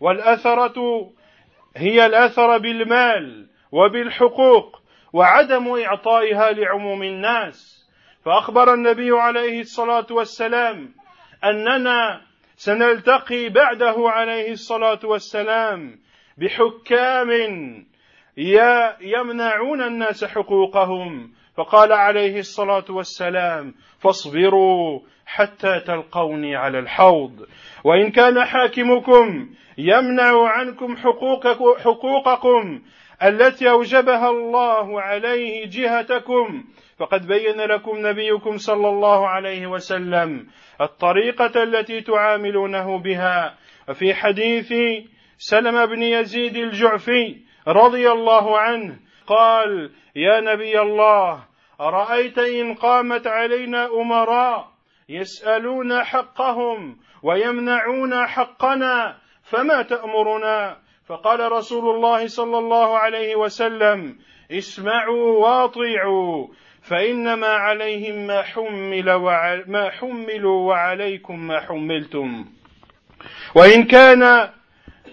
والأثرة 0.00 1.10
هي 1.76 2.06
الأثر 2.06 2.58
بالمال 2.58 3.46
وبالحقوق 3.72 4.80
وعدم 5.12 5.68
إعطائها 5.68 6.52
لعموم 6.52 7.02
الناس. 7.02 7.84
فأخبر 8.24 8.74
النبي 8.74 9.10
عليه 9.10 9.60
الصلاة 9.60 10.06
والسلام 10.10 10.94
أننا 11.44 12.20
سنلتقي 12.64 13.48
بعده 13.48 13.94
عليه 13.98 14.50
الصلاة 14.52 14.98
والسلام 15.04 15.98
بحكام 16.38 17.30
يمنعون 19.00 19.82
الناس 19.82 20.24
حقوقهم. 20.24 21.32
فقال 21.56 21.92
عليه 21.92 22.38
الصلاة 22.38 22.84
والسلام 22.90 23.74
فاصبروا 23.98 25.00
حتى 25.26 25.80
تلقوني 25.80 26.56
على 26.56 26.78
الحوض. 26.78 27.46
وإن 27.84 28.10
كان 28.10 28.44
حاكمكم 28.44 29.48
يمنع 29.78 30.48
عنكم 30.48 30.96
حقوقكم 31.84 32.82
التي 33.22 33.70
أوجبها 33.70 34.30
الله 34.30 35.00
عليه 35.00 35.66
جهتكم 35.66 36.64
فقد 36.98 37.26
بين 37.26 37.60
لكم 37.60 38.06
نبيكم 38.06 38.56
صلى 38.56 38.88
الله 38.88 39.28
عليه 39.28 39.66
وسلم 39.66 40.46
الطريقة 40.80 41.62
التي 41.62 42.00
تعاملونه 42.00 42.98
بها. 42.98 43.54
وفي 43.88 44.14
حديث 44.14 44.72
سلم 45.38 45.86
بن 45.86 46.02
يزيد 46.02 46.56
الجعفي 46.56 47.36
رضي 47.68 48.10
الله 48.10 48.58
عنه 48.58 48.98
قال 49.26 49.90
يا 50.16 50.40
نبي 50.40 50.80
الله 50.80 51.44
أرأيت 51.80 52.38
إن 52.38 52.74
قامت 52.74 53.26
علينا 53.26 53.86
أمراء 53.86 54.73
يسألون 55.08 56.04
حقهم 56.04 56.96
ويمنعون 57.22 58.26
حقنا 58.26 59.16
فما 59.42 59.82
تأمرنا؟ 59.82 60.76
فقال 61.06 61.52
رسول 61.52 61.94
الله 61.94 62.26
صلى 62.26 62.58
الله 62.58 62.98
عليه 62.98 63.36
وسلم 63.36 64.16
اسمعوا 64.50 65.38
واطيعوا 65.38 66.48
فإنما 66.82 67.46
عليهم 67.46 68.26
ما 68.26 68.42
حمل 68.42 69.04
ما 69.66 69.90
حملوا 69.90 70.68
وعليكم 70.68 71.46
ما 71.46 71.60
حملتم. 71.60 72.44
وإن 73.54 73.84
كان 73.84 74.50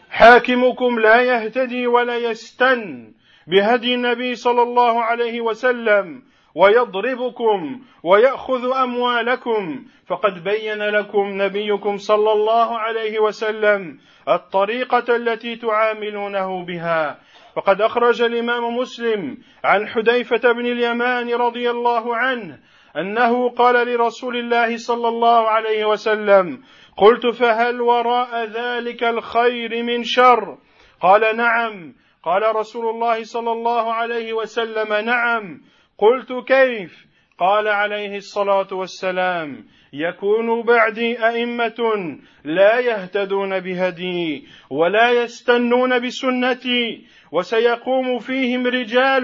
حاكمكم 0.10 1.00
لا 1.00 1.22
يهتدي 1.22 1.88
ولا 1.88 2.18
يستن 2.18 3.14
بهدي 3.48 3.94
النبي 3.94 4.36
صلى 4.36 4.62
الله 4.62 5.04
عليه 5.04 5.42
وسلم 5.42 6.24
ويضربكم 6.56 7.82
ويأخذ 8.04 8.72
أموالكم. 8.84 9.86
فقد 10.08 10.44
بين 10.44 10.82
لكم 10.84 11.42
نبيكم 11.42 11.98
صلى 11.98 12.32
الله 12.32 12.80
عليه 12.80 13.20
وسلم 13.20 13.98
الطريقة 14.28 15.16
التي 15.16 15.56
تعاملونه 15.56 16.66
بها. 16.66 17.20
فقد 17.56 17.82
أخرج 17.82 18.22
الإمام 18.22 18.78
مسلم 18.78 19.38
عن 19.64 19.88
حذيفة 19.88 20.52
بن 20.52 20.66
اليمان 20.66 21.34
رضي 21.34 21.70
الله 21.70 22.16
عنه 22.16 22.60
أنه 22.98 23.50
قال 23.50 23.88
لرسول 23.88 24.38
الله 24.38 24.78
صلى 24.78 25.08
الله 25.08 25.48
عليه 25.48 25.86
وسلم 25.86 26.62
قلت 26.98 27.28
فهل 27.28 27.82
وراء 27.82 28.46
ذلك 28.46 29.04
الخير 29.04 29.84
من 29.84 30.04
شر؟ 30.04 30.58
قال 31.02 31.38
نعم. 31.38 31.94
قال 32.24 32.56
رسول 32.56 32.90
الله 32.90 33.24
صلى 33.24 33.52
الله 33.52 33.94
عليه 33.94 34.34
وسلم 34.34 35.06
نعم. 35.06 35.62
قلت 36.02 36.34
كيف؟ 36.48 37.06
قال 37.40 37.68
عليه 37.68 38.16
الصلاة 38.16 38.68
والسلام 38.72 39.66
يكون 39.94 40.62
بعدي 40.62 41.26
أئمة 41.28 42.20
لا 42.44 42.80
يهتدون 42.80 43.60
بهدي 43.60 44.48
ولا 44.70 45.10
يستنون 45.12 46.00
بسنتي 46.00 47.06
وسيقوم 47.32 48.20
فيهم 48.20 48.68
رجال 48.68 49.24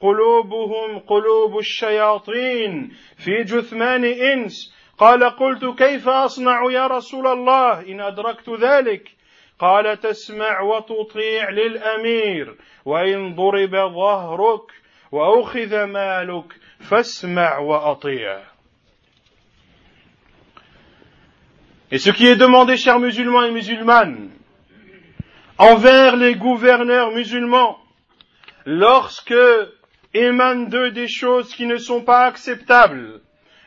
قلوبهم 0.00 0.98
قلوب 0.98 1.58
الشياطين 1.58 2.92
في 3.16 3.42
جثمان 3.42 4.04
إنس. 4.04 4.74
قال 4.98 5.24
قلت 5.24 5.64
كيف 5.78 6.08
أصنع 6.08 6.72
يا 6.72 6.86
رسول 6.86 7.26
الله؟ 7.26 7.80
إن 7.80 8.00
أدركت 8.00 8.50
ذلك. 8.50 9.08
قال 9.58 10.00
تسمع 10.00 10.60
وتطيع 10.60 11.50
للأمير 11.50 12.56
وإن 12.84 13.34
ضرب 13.34 13.70
ظهرك 13.70 14.77
واخذ 15.11 15.83
مالك 15.83 16.53
فاسمع 16.79 17.57
واطيع 17.57 18.53
Et 21.91 21.99
ce 21.99 22.09
qui 22.09 22.25
est 22.25 22.35
demandé, 22.35 22.75
chers 22.75 22.99
musulmans 22.99 23.43
et 23.43 23.51
musulmanes, 23.51 24.31
envers 25.59 26.15
les 26.15 26.33
gouverneurs 26.33 27.11
musulmans, 27.11 27.77
lorsque 28.65 29.35
émanent 30.15 30.67
d'eux 30.69 30.89
des 30.89 31.07
choses 31.07 31.53
qui 31.53 31.67
ne 31.67 31.77
sont 31.77 32.01
pas 32.01 32.25
acceptables, 32.25 33.21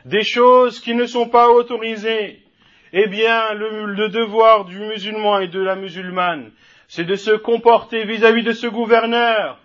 des 0.05 0.25
choses 0.25 0.81
qui 0.81 0.97
ne 0.97 1.07
sont 1.07 1.29
pas 1.29 1.51
autorisées, 1.51 2.43
eh 2.93 3.07
bien, 3.07 3.53
le, 3.55 4.09
devoir 4.09 4.65
du 4.65 4.79
musulman 4.79 5.41
et 5.41 5.49
de 5.49 5.61
la 5.61 5.77
musulmane, 5.77 6.51
c'est 6.89 7.05
de 7.05 7.15
se 7.15 7.33
comporter 7.33 8.05
vis-à-vis 8.05 8.43
de 8.43 8.53
ce 8.53 8.67
gouverneur 8.67 9.61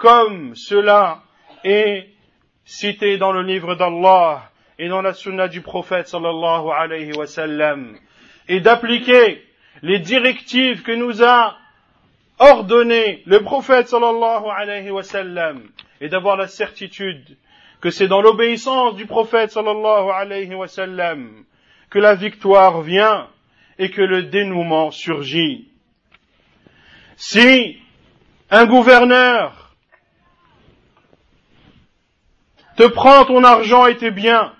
comme 0.00 0.54
cela 0.56 1.22
est 1.62 2.08
cité 2.64 3.18
dans 3.18 3.32
le 3.32 3.42
livre 3.42 3.74
d'Allah 3.74 4.50
et 4.78 4.88
dans 4.88 5.02
la 5.02 5.12
sunna 5.12 5.46
du 5.46 5.60
prophète 5.60 6.08
sallallahu 6.08 6.70
alayhi 6.74 7.12
wa 7.12 7.26
sallam, 7.26 7.98
et 8.48 8.60
d'appliquer 8.60 9.44
les 9.82 9.98
directives 9.98 10.82
que 10.82 10.92
nous 10.92 11.22
a 11.22 11.54
ordonnées 12.38 13.22
le 13.26 13.42
prophète 13.42 13.88
sallallahu 13.88 14.46
alayhi 14.50 14.90
wa 14.90 15.02
sallam, 15.02 15.68
et 16.00 16.08
d'avoir 16.08 16.38
la 16.38 16.48
certitude 16.48 17.36
que 17.82 17.90
c'est 17.90 18.08
dans 18.08 18.22
l'obéissance 18.22 18.94
du 18.94 19.04
prophète 19.04 19.50
sallallahu 19.50 20.10
alayhi 20.14 20.54
wa 20.54 20.66
sallam 20.66 21.44
que 21.90 21.98
la 21.98 22.14
victoire 22.14 22.80
vient 22.80 23.28
et 23.78 23.90
que 23.90 24.00
le 24.00 24.22
dénouement 24.22 24.90
surgit. 24.90 25.68
Si 27.16 27.76
un 28.50 28.64
gouverneur 28.64 29.59
te 32.80 32.86
prend 32.86 33.26
ton 33.26 33.44
argent 33.44 33.86
et 33.86 33.98
tes 33.98 34.10
biens 34.10 34.54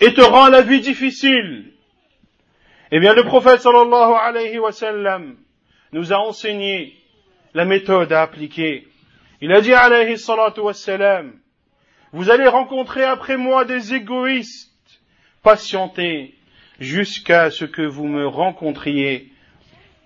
et 0.00 0.12
te 0.12 0.20
rend 0.20 0.48
la 0.48 0.60
vie 0.60 0.80
difficile, 0.80 1.72
eh 2.90 2.98
bien 2.98 3.14
le 3.14 3.22
prophète 3.22 3.64
nous 5.92 6.12
a 6.12 6.16
enseigné 6.16 6.96
la 7.54 7.64
méthode 7.64 8.12
à 8.12 8.22
appliquer. 8.22 8.88
Il 9.40 9.52
a 9.52 9.60
dit 9.60 9.72
alayhi 9.72 10.18
salatu 10.18 10.60
wa 10.60 10.72
vous 12.12 12.30
allez 12.30 12.48
rencontrer 12.48 13.04
après 13.04 13.36
moi 13.36 13.64
des 13.64 13.94
égoïstes 13.94 14.74
patientez 15.44 16.34
jusqu'à 16.80 17.52
ce 17.52 17.66
que 17.66 17.82
vous 17.82 18.08
me 18.08 18.26
rencontriez 18.26 19.30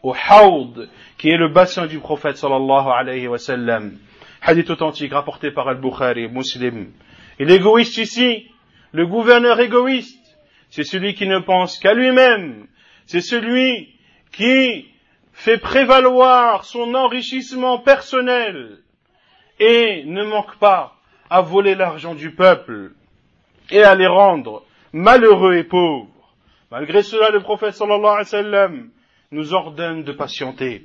au 0.02 0.14
Haoud, 0.28 0.90
qui 1.16 1.30
est 1.30 1.38
le 1.38 1.48
bassin 1.48 1.86
du 1.86 1.98
prophète 1.98 2.36
sallallahu 2.36 2.88
alayhi 2.88 3.26
wa 3.26 3.38
sallam. 3.38 3.96
Hadith 4.44 4.70
authentique 4.70 5.12
rapporté 5.12 5.52
par 5.52 5.68
Al-Bukhari, 5.68 6.28
Muslim. 6.28 6.90
Et 7.38 7.44
l'égoïste 7.44 7.96
ici, 7.98 8.48
le 8.90 9.06
gouverneur 9.06 9.60
égoïste, 9.60 10.18
c'est 10.68 10.82
celui 10.82 11.14
qui 11.14 11.28
ne 11.28 11.38
pense 11.38 11.78
qu'à 11.78 11.94
lui-même. 11.94 12.66
C'est 13.06 13.20
celui 13.20 13.94
qui 14.32 14.86
fait 15.32 15.58
prévaloir 15.58 16.64
son 16.64 16.94
enrichissement 16.94 17.78
personnel 17.78 18.78
et 19.60 20.02
ne 20.06 20.24
manque 20.24 20.56
pas 20.58 20.96
à 21.30 21.40
voler 21.40 21.76
l'argent 21.76 22.16
du 22.16 22.34
peuple 22.34 22.92
et 23.70 23.82
à 23.84 23.94
les 23.94 24.08
rendre 24.08 24.64
malheureux 24.92 25.54
et 25.54 25.64
pauvres. 25.64 26.08
Malgré 26.72 27.02
cela, 27.02 27.30
le 27.30 27.40
prophète 27.40 27.74
sallallahu 27.74 28.04
alayhi 28.06 28.18
wa 28.18 28.24
sallam 28.24 28.90
nous 29.30 29.54
ordonne 29.54 30.02
de 30.02 30.12
patienter. 30.12 30.84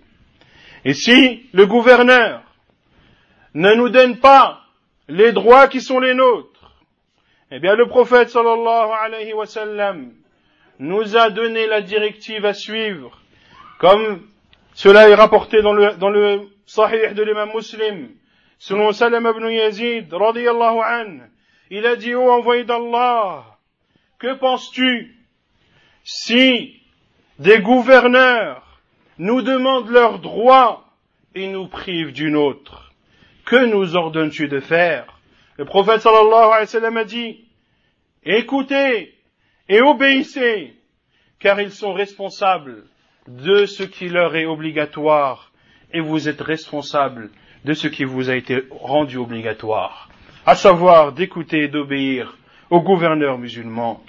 Et 0.85 0.93
si 0.93 1.47
le 1.53 1.65
gouverneur 1.65 2.43
ne 3.57 3.73
nous 3.73 3.89
donne 3.89 4.19
pas 4.19 4.61
les 5.07 5.31
droits 5.31 5.67
qui 5.67 5.81
sont 5.81 5.99
les 5.99 6.13
nôtres, 6.13 6.75
eh 7.49 7.59
bien 7.59 7.73
le 7.73 7.87
prophète 7.87 8.29
sallallahu 8.29 8.91
alayhi 9.03 9.33
wa 9.33 9.47
sallam 9.47 10.13
nous 10.77 11.17
a 11.17 11.31
donné 11.31 11.65
la 11.65 11.81
directive 11.81 12.45
à 12.45 12.53
suivre, 12.53 13.19
comme 13.79 14.21
cela 14.75 15.09
est 15.09 15.15
rapporté 15.15 15.63
dans 15.63 15.73
le, 15.73 15.95
dans 15.95 16.11
sahih 16.67 17.15
de 17.15 17.23
l'imam 17.23 17.49
muslim, 17.51 18.09
selon 18.59 18.91
Salam 18.91 19.25
ibn 19.25 19.49
Yazid, 19.49 20.13
radiyallahu 20.13 20.79
anhu, 20.79 21.23
il 21.71 21.83
a 21.87 21.95
dit, 21.95 22.13
ô 22.13 22.29
envoyé 22.29 22.63
d'Allah, 22.63 23.57
que 24.19 24.35
penses-tu 24.35 25.17
si 26.03 26.79
des 27.39 27.59
gouverneurs 27.61 28.79
nous 29.17 29.41
demandent 29.41 29.89
leurs 29.89 30.19
droits 30.19 30.85
et 31.33 31.47
nous 31.47 31.67
privent 31.67 32.13
d'une 32.13 32.35
autre 32.35 32.86
Que 33.47 33.65
nous 33.65 33.95
ordonnes-tu 33.95 34.49
de 34.49 34.59
faire? 34.59 35.05
Le 35.57 35.63
prophète 35.63 36.01
sallallahu 36.01 36.33
alayhi 36.33 36.59
wa 36.59 36.65
sallam 36.65 36.97
a 36.97 37.05
dit 37.05 37.45
Écoutez 38.25 39.15
et 39.69 39.81
obéissez, 39.81 40.73
car 41.39 41.61
ils 41.61 41.71
sont 41.71 41.93
responsables 41.93 42.83
de 43.27 43.65
ce 43.65 43.83
qui 43.83 44.09
leur 44.09 44.35
est 44.35 44.45
obligatoire 44.45 45.53
et 45.93 46.01
vous 46.01 46.27
êtes 46.27 46.41
responsables 46.41 47.29
de 47.63 47.71
ce 47.71 47.87
qui 47.87 48.03
vous 48.03 48.29
a 48.29 48.35
été 48.35 48.63
rendu 48.69 49.15
obligatoire, 49.15 50.09
à 50.45 50.55
savoir 50.55 51.13
d'écouter 51.13 51.63
et 51.63 51.67
d'obéir 51.69 52.37
au 52.69 52.81
gouverneur 52.81 53.37
musulman. 53.37 54.03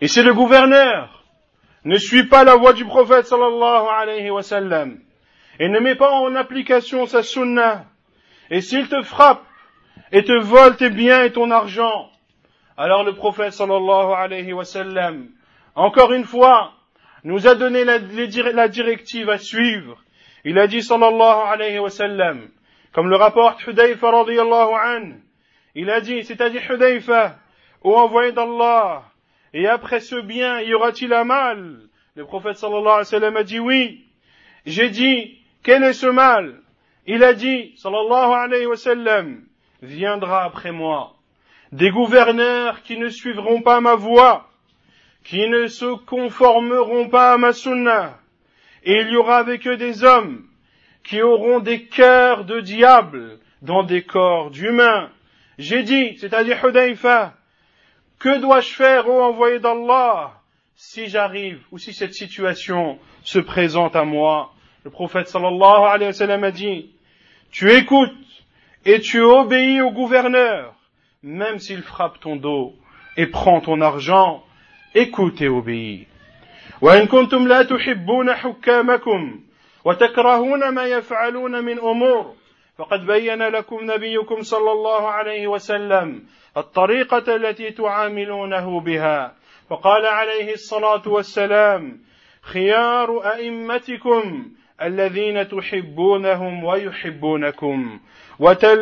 Et 0.00 0.08
si 0.08 0.20
le 0.20 0.34
gouverneur 0.34 1.22
ne 1.84 1.96
suit 1.96 2.26
pas 2.26 2.42
la 2.42 2.56
voie 2.56 2.72
du 2.72 2.84
prophète 2.84 3.26
sallallahu 3.26 3.86
alayhi 3.88 4.30
wa 4.30 4.42
sallam 4.42 4.98
et 5.58 5.68
ne 5.68 5.80
met 5.80 5.94
pas 5.94 6.10
en 6.12 6.34
application 6.34 7.06
sa 7.06 7.22
sunna, 7.22 7.86
et 8.50 8.60
s'il 8.60 8.88
te 8.88 9.02
frappe 9.02 9.44
et 10.12 10.24
te 10.24 10.32
vole 10.32 10.76
tes 10.76 10.90
biens 10.90 11.24
et 11.24 11.32
ton 11.32 11.50
argent. 11.50 12.10
Alors 12.76 13.04
le 13.04 13.14
prophète 13.14 13.52
sallallahu 13.52 14.12
alayhi 14.12 14.52
wa 14.52 14.64
sallam, 14.64 15.28
encore 15.74 16.12
une 16.12 16.24
fois, 16.24 16.72
nous 17.24 17.46
a 17.46 17.54
donné 17.54 17.84
la, 17.84 17.98
directive 18.68 19.30
à 19.30 19.38
suivre. 19.38 20.02
Il 20.44 20.58
a 20.58 20.66
dit 20.66 20.82
sallallahu 20.82 21.48
alayhi 21.48 21.78
wa 21.78 21.90
sallam, 21.90 22.48
comme 22.92 23.08
le 23.08 23.16
rapporte 23.16 23.66
Hudayfa 23.66 24.10
radiyallahu 24.10 24.74
an, 24.74 25.12
il 25.74 25.90
a 25.90 26.00
dit, 26.00 26.24
c'est-à-dire 26.24 26.62
Hudayfa, 26.70 27.36
ô 27.82 27.94
envoyé 27.96 28.32
d'Allah, 28.32 29.04
et 29.52 29.66
après 29.66 30.00
ce 30.00 30.16
bien, 30.16 30.60
y 30.60 30.72
aura-t-il 30.74 31.12
un 31.12 31.24
mal? 31.24 31.80
Le 32.14 32.24
prophète 32.24 32.56
sallallahu 32.56 32.82
alayhi 32.82 32.98
wa 32.98 33.04
sallam 33.04 33.36
a 33.36 33.42
dit 33.42 33.58
oui. 33.58 34.04
J'ai 34.64 34.88
dit, 34.88 35.38
quel 35.66 35.82
est 35.82 35.94
ce 35.94 36.06
mal? 36.06 36.60
Il 37.08 37.24
a 37.24 37.34
dit, 37.34 37.74
sallallahu 37.76 38.32
alayhi 38.32 38.66
wa 38.66 38.76
sallam, 38.76 39.42
viendra 39.82 40.44
après 40.44 40.70
moi 40.70 41.14
des 41.72 41.90
gouverneurs 41.90 42.82
qui 42.82 42.96
ne 42.96 43.08
suivront 43.08 43.62
pas 43.62 43.80
ma 43.80 43.96
voie, 43.96 44.48
qui 45.24 45.48
ne 45.48 45.66
se 45.66 45.96
conformeront 46.04 47.08
pas 47.08 47.32
à 47.32 47.36
ma 47.36 47.52
sunna, 47.52 48.20
et 48.84 49.00
il 49.00 49.08
y 49.08 49.16
aura 49.16 49.38
avec 49.38 49.66
eux 49.66 49.76
des 49.76 50.04
hommes 50.04 50.44
qui 51.02 51.20
auront 51.20 51.58
des 51.58 51.86
cœurs 51.86 52.44
de 52.44 52.60
diable 52.60 53.40
dans 53.60 53.82
des 53.82 54.04
corps 54.04 54.52
d'humains. 54.52 55.10
J'ai 55.58 55.82
dit, 55.82 56.16
c'est-à-dire 56.18 56.64
Hudayfa, 56.64 57.34
que 58.20 58.38
dois-je 58.38 58.72
faire, 58.72 59.08
ô 59.08 59.20
envoyé 59.20 59.58
d'Allah, 59.58 60.40
si 60.76 61.08
j'arrive 61.08 61.60
ou 61.72 61.78
si 61.78 61.92
cette 61.92 62.14
situation 62.14 63.00
se 63.24 63.40
présente 63.40 63.96
à 63.96 64.04
moi? 64.04 64.52
Le 64.86 64.92
prophète 64.92 65.26
sallallahu 65.26 65.82
alayhi 65.84 66.06
wa 66.06 66.12
sallam 66.12 66.44
a 66.44 66.52
dit, 66.52 66.94
tu 67.50 67.72
écoutes 67.72 68.12
et 68.84 69.00
tu 69.00 69.20
obéis 69.20 69.80
au 69.80 69.90
gouverneur, 69.90 70.74
même 71.24 71.58
s'il 71.58 71.82
frappe 71.82 72.20
ton 72.20 72.36
dos 72.36 72.72
et 73.16 73.26
prend 73.26 73.60
ton 73.60 73.80
argent, 73.80 74.44
écoute 74.94 75.42
et 75.42 75.48
obéis. 75.48 76.06
وإن 76.80 77.06
كنتم 77.06 77.48
لا 77.48 77.62
تحبون 77.62 78.34
حكامكم 78.34 79.40
وتكرهون 79.84 80.68
ما 80.68 80.84
يفعلون 80.84 81.64
من 81.64 81.78
أمور 81.78 82.34
فقد 82.78 83.06
بين 83.06 83.42
لكم 83.42 83.90
نبيكم 83.90 84.40
صلى 84.40 84.72
الله 84.72 85.08
عليه 85.08 85.46
وسلم 85.46 86.22
الطريقة 86.56 87.36
التي 87.36 87.70
تعاملونه 87.70 88.80
بها 88.80 89.34
فقال 89.70 90.06
عليه 90.06 90.52
الصلاة 90.52 91.02
والسلام 91.08 92.00
خيار 92.42 93.32
أئمتكم 93.34 94.50
الذين 94.82 95.48
تحبونهم 95.48 96.64
ويحبونكم 96.64 98.00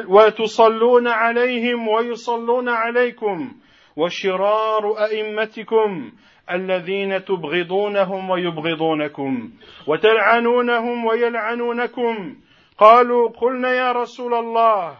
وتصلون 0.08 1.08
عليهم 1.08 1.88
ويصلون 1.88 2.68
عليكم 2.68 3.52
وشرار 3.96 5.04
أئمتكم 5.04 6.12
الذين 6.50 7.24
تبغضونهم 7.24 8.30
ويبغضونكم 8.30 9.50
وتلعنونهم 9.86 11.04
ويلعنونكم 11.04 12.36
قالوا 12.78 13.28
قلنا 13.28 13.72
يا 13.72 13.92
رسول 13.92 14.34
الله 14.34 14.98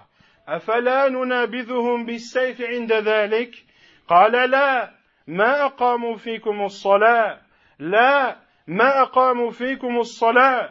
أفلا 0.48 1.08
ننابذهم 1.08 2.06
بالسيف 2.06 2.62
عند 2.62 2.92
ذلك؟ 2.92 3.50
قال 4.08 4.50
لا 4.50 4.90
ما 5.26 5.64
أقاموا 5.64 6.16
فيكم 6.16 6.62
الصلاة 6.64 7.40
لا 7.78 8.36
ما 8.66 9.02
أقاموا 9.02 9.50
فيكم 9.50 9.98
الصلاة. 9.98 10.70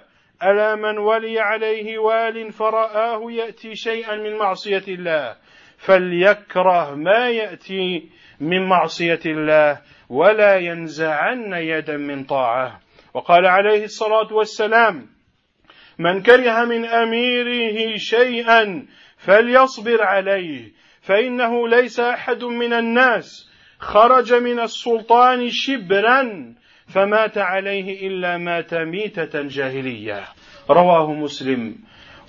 ألا 0.51 0.75
من 0.75 0.97
ولي 0.97 1.39
عليه 1.39 1.97
وال 1.97 2.51
فرآه 2.51 3.31
يأتي 3.31 3.75
شيئا 3.75 4.15
من 4.15 4.37
معصية 4.37 4.83
الله 4.87 5.35
فليكره 5.77 6.95
ما 6.95 7.29
يأتي 7.29 8.09
من 8.39 8.67
معصية 8.67 9.19
الله 9.25 9.81
ولا 10.09 10.55
ينزعن 10.55 11.53
يدا 11.53 11.97
من 11.97 12.23
طاعة. 12.23 12.79
وقال 13.13 13.45
عليه 13.45 13.83
الصلاة 13.83 14.33
والسلام 14.33 15.09
من 15.99 16.21
كره 16.21 16.65
من 16.65 16.85
أميره 16.85 17.97
شيئا 17.97 18.85
فليصبر 19.17 20.03
عليه 20.03 20.71
فإنه 21.01 21.67
ليس 21.67 21.99
أحد 21.99 22.43
من 22.43 22.73
الناس 22.73 23.49
خرج 23.79 24.33
من 24.33 24.59
السلطان 24.59 25.49
شبرا 25.49 26.53
فمات 26.87 27.37
عليه 27.37 28.07
إلا 28.07 28.37
مات 28.37 28.73
ميتة 28.73 29.47
جاهلية. 29.47 30.23
رواه 30.69 31.13
مسلم. 31.13 31.75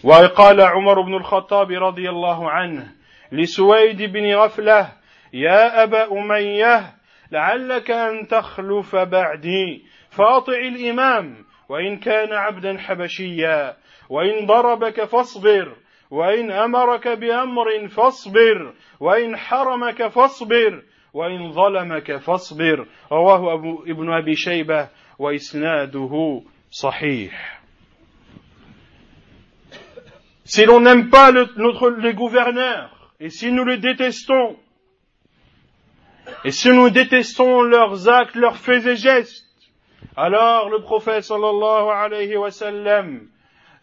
وقال 0.05 0.61
عمر 0.61 1.01
بن 1.01 1.15
الخطاب 1.15 1.71
رضي 1.71 2.11
الله 2.11 2.51
عنه 2.51 2.93
لسويد 3.33 4.03
بن 4.03 4.35
غفلة 4.35 4.93
يا 5.33 5.83
أبا 5.83 6.13
أمية 6.13 6.95
لعلك 7.33 7.91
أن 7.91 8.27
تخلف 8.27 8.97
بعدي 8.97 9.85
فأطع 10.11 10.59
الإمام 10.59 11.45
وإن 11.69 11.97
كان 11.97 12.33
عبدا 12.33 12.79
حبشيا 12.79 13.77
وإن 14.11 14.47
ضربك 14.47 15.05
فاصبر 15.05 15.77
وإن 16.11 16.51
أمرك 16.51 17.09
بأمر 17.09 17.89
فاصبر 17.89 18.75
وإن 19.01 19.37
حرمك 19.37 20.07
فاصبر 20.09 20.83
وإن 21.14 21.52
ظلمك 21.52 22.18
فاصبر 22.18 22.88
رواه 23.12 23.54
أبو 23.54 23.84
ابن 23.84 24.14
أبي 24.14 24.36
شيبة 24.36 24.90
وإسناده 25.20 26.42
صحيح 26.72 27.60
Si 30.46 30.66
l'on 30.66 30.80
n'aime 30.80 31.12
pas 31.12 31.30
le, 31.30 31.48
notre, 31.58 31.92
les 31.92 32.16
gouverneurs, 32.16 33.14
et 33.20 33.30
si 33.30 33.52
nous 33.52 33.66
les 33.66 33.78
détestons, 33.78 34.58
et 36.44 36.50
si 36.50 36.70
nous 36.70 36.90
détestons 36.90 37.62
leurs 37.62 38.10
actes, 38.10 38.34
leurs 38.36 38.58
faits 38.58 38.84
et 38.88 38.96
gestes, 38.96 39.46
alors 40.16 40.70
le 40.70 40.82
prophète 40.82 41.24
sallallahu 41.24 41.90
alayhi 41.90 42.36
wa 42.36 42.50
sallam 42.50 43.28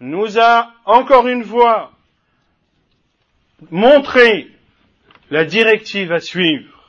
nous 0.00 0.38
a 0.40 0.72
encore 0.84 1.28
une 1.28 1.44
fois 1.44 1.92
montré 3.70 4.48
la 5.30 5.44
directive 5.44 6.12
à 6.12 6.20
suivre. 6.20 6.79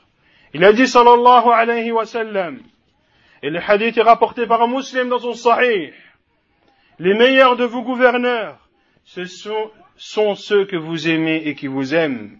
Il 0.55 0.65
a 0.65 0.73
dit 0.73 0.87
sallallahu 0.87 1.49
alayhi 1.49 1.93
wa 1.93 2.05
sallam, 2.05 2.61
et 3.43 3.51
le 3.51 3.59
hadith 3.59 3.97
est 3.97 4.03
rapporté 4.03 4.47
par 4.47 4.63
un 4.63 4.69
musulman 4.69 5.09
dans 5.09 5.19
son 5.19 5.33
sahih, 5.33 5.93
les 6.99 7.15
meilleurs 7.15 7.57
de 7.57 7.65
vos 7.65 7.83
gouverneurs, 7.83 8.69
ce 9.05 9.25
sont, 9.25 9.71
sont 9.97 10.35
ceux 10.35 10.67
que 10.67 10.77
vous 10.77 11.09
aimez 11.09 11.43
et 11.47 11.55
qui 11.55 11.69
vous 11.69 11.95
aiment, 11.95 12.39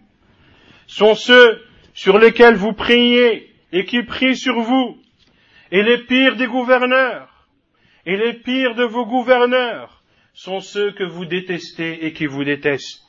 sont 0.85 1.15
ceux 1.15 1.61
sur 1.93 2.19
lesquels 2.19 2.55
vous 2.55 2.73
priez 2.73 3.51
et 3.71 3.85
qui 3.85 4.03
prient 4.03 4.37
sur 4.37 4.59
vous, 4.61 4.97
et 5.71 5.81
les 5.81 5.97
pires 6.05 6.35
des 6.35 6.47
gouverneurs, 6.47 7.47
et 8.05 8.15
les 8.15 8.33
pires 8.33 8.75
de 8.75 8.83
vos 8.83 9.05
gouverneurs, 9.05 10.03
sont 10.35 10.59
ceux 10.59 10.91
que 10.91 11.03
vous 11.03 11.25
détestez 11.25 12.05
et 12.05 12.13
qui 12.13 12.27
vous 12.27 12.43
détestent, 12.43 13.01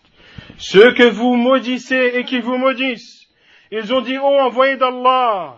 ceux 0.57 0.93
que 0.95 1.09
vous 1.09 1.37
maudissez 1.37 2.13
et 2.15 2.25
qui 2.25 2.41
vous 2.41 2.57
maudissent, 2.57 3.24
ils 3.71 3.93
ont 3.95 4.01
dit, 4.01 4.19
oh 4.19 4.39
envoyé 4.41 4.77
d'Allah, 4.77 5.57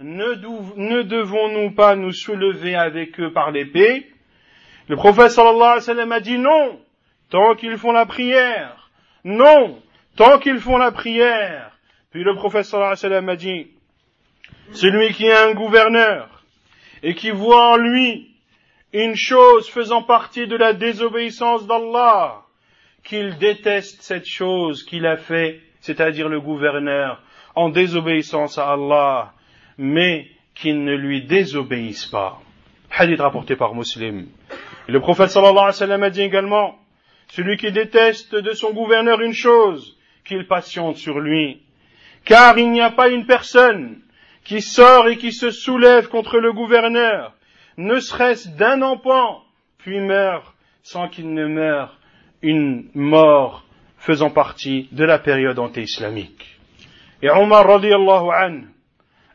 ne, 0.00 1.02
devons-nous 1.02 1.74
pas 1.74 1.96
nous 1.96 2.12
soulever 2.12 2.74
avec 2.74 3.18
eux 3.20 3.32
par 3.32 3.50
l'épée? 3.50 4.10
Le 4.88 4.96
prophète 4.96 5.30
sallallahu 5.30 5.62
alayhi 5.62 5.76
wa 5.76 5.80
sallam 5.80 6.12
a 6.12 6.20
dit 6.20 6.38
non, 6.38 6.80
tant 7.30 7.54
qu'ils 7.54 7.76
font 7.76 7.92
la 7.92 8.06
prière. 8.06 8.90
Non, 9.24 9.80
tant 10.16 10.38
qu'ils 10.38 10.58
font 10.58 10.76
la 10.76 10.92
prière. 10.92 11.72
Puis 12.10 12.22
le 12.22 12.34
prophète 12.34 12.64
sallallahu 12.64 12.92
alayhi 12.92 13.04
wa 13.04 13.08
sallam 13.08 13.28
a 13.28 13.36
dit, 13.36 13.68
celui 14.72 15.12
qui 15.12 15.26
est 15.26 15.36
un 15.36 15.54
gouverneur 15.54 16.42
et 17.02 17.14
qui 17.14 17.30
voit 17.30 17.70
en 17.72 17.76
lui 17.76 18.30
une 18.92 19.16
chose 19.16 19.68
faisant 19.68 20.02
partie 20.02 20.46
de 20.46 20.56
la 20.56 20.72
désobéissance 20.72 21.66
d'Allah, 21.66 22.42
qu'il 23.02 23.36
déteste 23.38 24.02
cette 24.02 24.26
chose 24.26 24.84
qu'il 24.84 25.06
a 25.06 25.16
fait, 25.16 25.60
c'est-à-dire 25.80 26.28
le 26.28 26.40
gouverneur, 26.40 27.20
en 27.54 27.68
désobéissance 27.68 28.58
à 28.58 28.72
Allah, 28.72 29.32
mais 29.78 30.28
qu'ils 30.54 30.84
ne 30.84 30.94
lui 30.94 31.22
désobéissent 31.22 32.06
pas. 32.06 32.40
Hadith 32.90 33.20
rapporté 33.20 33.56
par 33.56 33.74
Muslim. 33.74 34.28
le 34.86 35.00
prophète 35.00 35.30
sallallahu 35.30 35.56
alayhi 35.56 35.66
wa 35.66 35.72
sallam 35.72 36.02
a 36.02 36.10
dit 36.10 36.22
également, 36.22 36.78
celui 37.28 37.56
qui 37.56 37.72
déteste 37.72 38.34
de 38.34 38.52
son 38.52 38.72
gouverneur 38.72 39.20
une 39.20 39.32
chose, 39.32 39.96
qu'il 40.24 40.46
patiente 40.46 40.96
sur 40.96 41.20
lui. 41.20 41.62
Car 42.24 42.56
il 42.58 42.70
n'y 42.70 42.80
a 42.80 42.90
pas 42.90 43.08
une 43.08 43.26
personne 43.26 44.00
qui 44.44 44.60
sort 44.60 45.08
et 45.08 45.16
qui 45.16 45.32
se 45.32 45.50
soulève 45.50 46.08
contre 46.08 46.38
le 46.38 46.52
gouverneur, 46.52 47.34
ne 47.76 47.98
serait-ce 47.98 48.50
d'un 48.50 48.82
empan, 48.82 49.42
puis 49.78 50.00
meurt 50.00 50.54
sans 50.82 51.08
qu'il 51.08 51.32
ne 51.32 51.46
meure 51.46 51.98
une 52.42 52.88
mort 52.94 53.64
faisant 53.96 54.30
partie 54.30 54.88
de 54.92 55.04
la 55.04 55.18
période 55.18 55.58
anté-islamique. 55.58 56.53
Et 57.23 57.29
Omar 57.29 57.67
radiallahu 57.67 58.29
an 58.31 58.61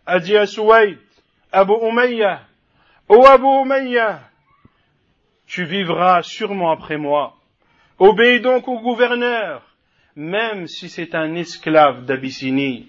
a 0.07 0.19
dit 0.19 0.37
à 0.37 0.47
Souaïd, 0.47 0.99
Abu 1.53 1.75
Umayya, 1.83 2.41
ô 3.09 3.25
Abu 3.27 3.47
Umayya, 3.63 4.21
tu 5.47 5.65
vivras 5.65 6.23
sûrement 6.23 6.73
après 6.73 6.97
moi. 6.97 7.35
Obéis 7.99 8.41
donc 8.41 8.67
au 8.69 8.81
gouverneur, 8.81 9.63
même 10.17 10.67
si 10.67 10.89
c'est 10.89 11.15
un 11.15 11.35
esclave 11.35 12.05
d'Abyssinie. 12.05 12.89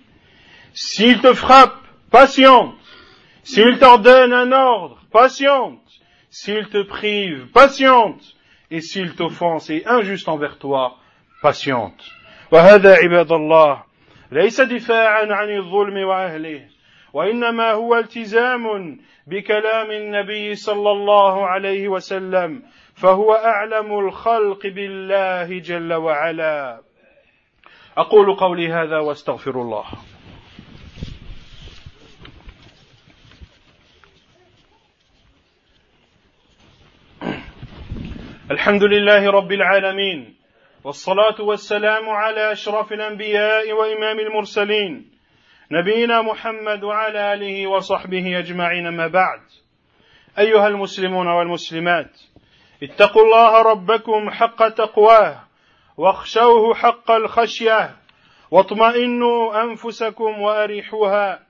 S'il 0.74 1.22
te 1.22 1.34
frappe, 1.34 1.78
patiente. 2.12 2.76
S'il 3.44 3.78
t'ordonne 3.78 4.34
un 4.34 4.52
ordre, 4.52 5.00
patiente. 5.12 5.82
S'il 6.30 6.68
te 6.70 6.82
prive, 6.82 7.48
patiente. 7.52 8.22
Et 8.72 8.82
s'il 8.82 9.16
t'offense 9.16 9.70
et 9.70 9.84
injuste 9.86 10.28
envers 10.28 10.58
toi, 10.58 10.98
patiente. 11.42 12.02
وهذا 12.52 12.96
عباد 12.96 13.32
الله 13.32 13.84
ليس 14.33 14.61
دفاعا 14.61 15.27
عن 15.31 15.51
الظلم 15.57 16.09
وأهله 16.09 16.69
وإنما 17.13 17.73
هو 17.73 17.95
التزام 17.99 18.99
بكلام 19.27 19.91
النبي 19.91 20.55
صلى 20.55 20.91
الله 20.91 21.47
عليه 21.47 21.89
وسلم 21.89 22.63
فهو 22.95 23.33
أعلم 23.33 23.99
الخلق 23.99 24.67
بالله 24.67 25.59
جل 25.59 25.93
وعلا. 25.93 26.81
أقول 27.97 28.37
قولي 28.37 28.73
هذا 28.73 28.99
واستغفر 28.99 29.63
الله. 29.63 29.85
الحمد 38.51 38.85
لله 38.85 39.31
رب 39.31 39.53
العالمين 39.53 40.40
والصلاة 40.85 41.41
والسلام 41.41 42.09
على 42.09 42.53
أشرف 42.53 42.93
الأنبياء 42.93 43.73
وإمام 43.73 44.21
المرسلين 44.21 45.11
نبينا 45.71 46.23
محمد 46.23 46.85
وعلى 46.85 47.35
آله 47.35 47.67
وصحبه 47.67 48.39
أجمعين 48.39 48.89
ما 48.89 49.07
بعد. 49.07 49.41
أيها 50.39 50.67
المسلمون 50.67 51.27
والمسلمات 51.27 52.11
اتقوا 52.83 53.23
الله 53.23 53.63
ربكم 53.63 54.31
حق 54.31 54.69
تقواه 54.69 55.41
واخشوه 55.97 56.75
حق 56.75 57.11
الخشية 57.11 57.97
واطمئنوا 58.51 59.63
أنفسكم 59.63 60.41
وأريحوها 60.43 61.41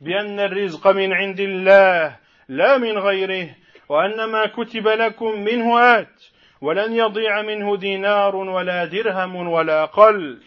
بأن 0.00 0.40
الرزق 0.40 0.86
من 0.88 1.12
عند 1.12 1.40
الله 1.40 2.16
لا 2.48 2.78
من 2.78 2.98
غيره 2.98 3.48
وأن 3.88 4.24
ما 4.24 4.46
كتب 4.46 4.88
لكم 4.88 5.40
منه 5.40 5.80
آت. 5.80 6.29
ولن 6.60 6.92
يضيع 6.92 7.42
منه 7.42 7.76
دينار 7.76 8.36
ولا 8.36 8.84
درهم 8.84 9.36
ولا 9.36 9.84
قل. 9.84 10.42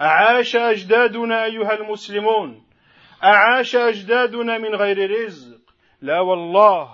أعاش 0.00 0.56
أجدادنا 0.56 1.44
أيها 1.44 1.74
المسلمون. 1.74 2.62
أعاش 3.24 3.76
أجدادنا 3.76 4.58
من 4.58 4.74
غير 4.74 5.10
رزق. 5.10 5.58
لا 6.02 6.20
والله. 6.20 6.88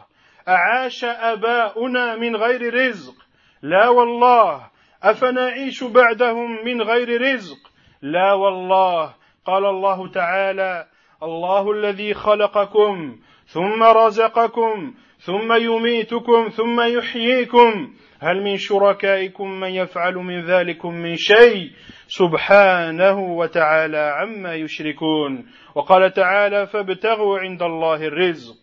أعاش 0.48 1.04
أباؤنا 1.04 2.16
من 2.16 2.36
غير 2.36 2.74
رزق. 2.74 3.14
لا 3.62 3.88
والله. 3.88 4.70
أفنعيش 5.02 5.84
بعدهم 5.84 6.64
من 6.64 6.82
غير 6.82 7.22
رزق. 7.22 7.58
لا 8.02 8.32
والله. 8.32 9.14
قال 9.46 9.66
الله 9.66 10.08
تعالى 10.08 10.86
الله 11.22 11.72
الذي 11.72 12.14
خلقكم 12.14 13.18
ثم 13.52 13.82
رزقكم 13.82 14.94
ثم 15.18 15.52
يميتكم 15.52 16.48
ثم 16.48 16.80
يحييكم. 16.80 17.92
هل 18.20 18.42
من 18.44 18.56
شركائكم 18.56 19.50
من 19.50 19.68
يفعل 19.68 20.14
من 20.14 20.40
ذلكم 20.40 20.94
من 20.94 21.16
شيء؟ 21.16 21.70
سبحانه 22.06 23.18
وتعالى 23.20 24.12
عما 24.16 24.54
يشركون. 24.54 25.46
وقال 25.74 26.12
تعالى 26.12 26.66
فابتغوا 26.66 27.38
عند 27.38 27.62
الله 27.62 28.06
الرزق. 28.06 28.56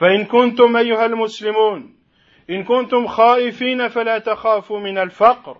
فإن 0.00 0.24
كنتم 0.24 0.76
أيها 0.76 1.06
المسلمون 1.06 1.94
إن 2.50 2.64
كنتم 2.64 3.06
خائفين 3.06 3.88
فلا 3.88 4.18
تخافوا 4.18 4.80
من 4.80 4.98
الفقر 4.98 5.56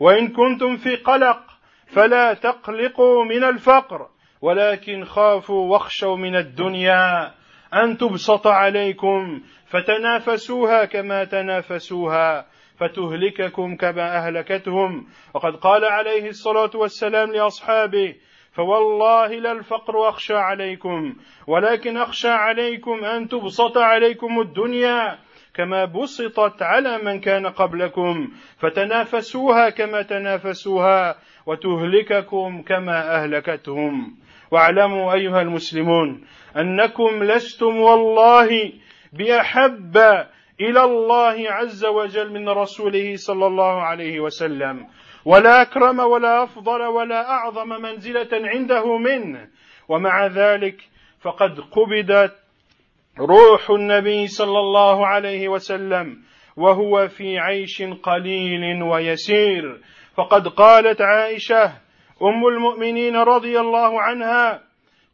وإن 0.00 0.28
كنتم 0.28 0.76
في 0.76 0.96
قلق 0.96 1.40
فلا 1.86 2.34
تقلقوا 2.34 3.24
من 3.24 3.44
الفقر 3.44 4.08
ولكن 4.42 5.04
خافوا 5.04 5.72
واخشوا 5.72 6.16
من 6.16 6.36
الدنيا. 6.36 7.39
أن 7.74 7.96
تبسط 7.98 8.46
عليكم 8.46 9.40
فتنافسوها 9.66 10.84
كما 10.84 11.24
تنافسوها 11.24 12.46
فتهلككم 12.78 13.76
كما 13.76 14.16
أهلكتهم. 14.16 15.06
وقد 15.34 15.56
قال 15.56 15.84
عليه 15.84 16.28
الصلاة 16.28 16.70
والسلام 16.74 17.32
لأصحابه 17.32 18.14
فوالله 18.52 19.26
لا 19.26 19.52
الفقر 19.52 20.08
أخشى 20.08 20.34
عليكم 20.34 21.14
ولكن 21.46 21.96
أخشى 21.96 22.28
عليكم 22.28 23.04
أن 23.04 23.28
تبسط 23.28 23.78
عليكم 23.78 24.40
الدنيا 24.40 25.18
كما 25.54 25.84
بسطت 25.84 26.62
على 26.62 26.98
من 26.98 27.20
كان 27.20 27.46
قبلكم 27.46 28.28
فتنافسوها 28.58 29.70
كما 29.70 30.02
تنافسوها 30.02 31.16
وتهلككم 31.46 32.62
كما 32.62 33.16
أهلكتهم. 33.16 34.16
واعلموا 34.50 35.12
أيها 35.12 35.42
المسلمون 35.42 36.26
أنكم 36.56 37.24
لستم 37.24 37.76
والله 37.76 38.72
بأحب 39.12 39.96
إلى 40.60 40.84
الله 40.84 41.50
عز 41.50 41.84
وجل 41.84 42.32
من 42.32 42.48
رسوله 42.48 43.16
صلى 43.16 43.46
الله 43.46 43.82
عليه 43.82 44.20
وسلم. 44.20 44.86
ولا 45.24 45.62
أكرم 45.62 45.98
ولا 45.98 46.42
أفضل 46.42 46.82
ولا 46.82 47.30
أعظم 47.30 47.68
منزلة 47.68 48.28
عنده 48.32 48.98
منه. 48.98 49.48
ومع 49.88 50.26
ذلك 50.26 50.76
فقد 51.20 51.60
قبضت 51.60 52.36
روح 53.18 53.70
النبي 53.70 54.26
صلى 54.26 54.58
الله 54.58 55.06
عليه 55.06 55.48
وسلم 55.48 56.16
وهو 56.56 57.08
في 57.08 57.38
عيش 57.38 57.82
قليل 57.82 58.82
ويسير. 58.82 59.80
فقد 60.16 60.48
قالت 60.48 61.00
عائشة 61.00 61.72
أم 62.22 62.46
المؤمنين 62.46 63.16
رضي 63.16 63.60
الله 63.60 64.02
عنها 64.02 64.62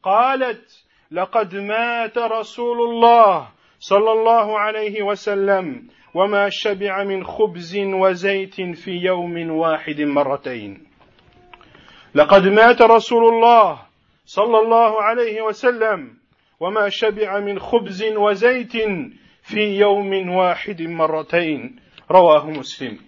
قالت 0.02 0.84
لقد 1.10 1.54
مات 1.54 2.18
رسول 2.18 2.80
الله 2.80 3.48
صلى 3.78 4.12
الله 4.12 4.58
عليه 4.58 5.02
وسلم 5.02 5.88
وما 6.14 6.48
شبع 6.50 7.04
من 7.04 7.24
خبز 7.24 7.78
وزيت 7.78 8.54
في 8.54 8.90
يوم 8.90 9.50
واحد 9.50 10.00
مرتين. 10.00 10.86
لقد 12.14 12.48
مات 12.48 12.82
رسول 12.82 13.34
الله 13.34 13.78
صلى 14.26 14.58
الله 14.58 15.02
عليه 15.02 15.42
وسلم 15.42 16.14
وما 16.60 16.88
شبع 16.88 17.40
من 17.40 17.58
خبز 17.58 18.04
وزيت 18.16 18.72
في 19.42 19.78
يوم 19.78 20.28
واحد 20.30 20.82
مرتين. 20.82 21.76
رواه 22.10 22.50
مسلم. 22.50 23.05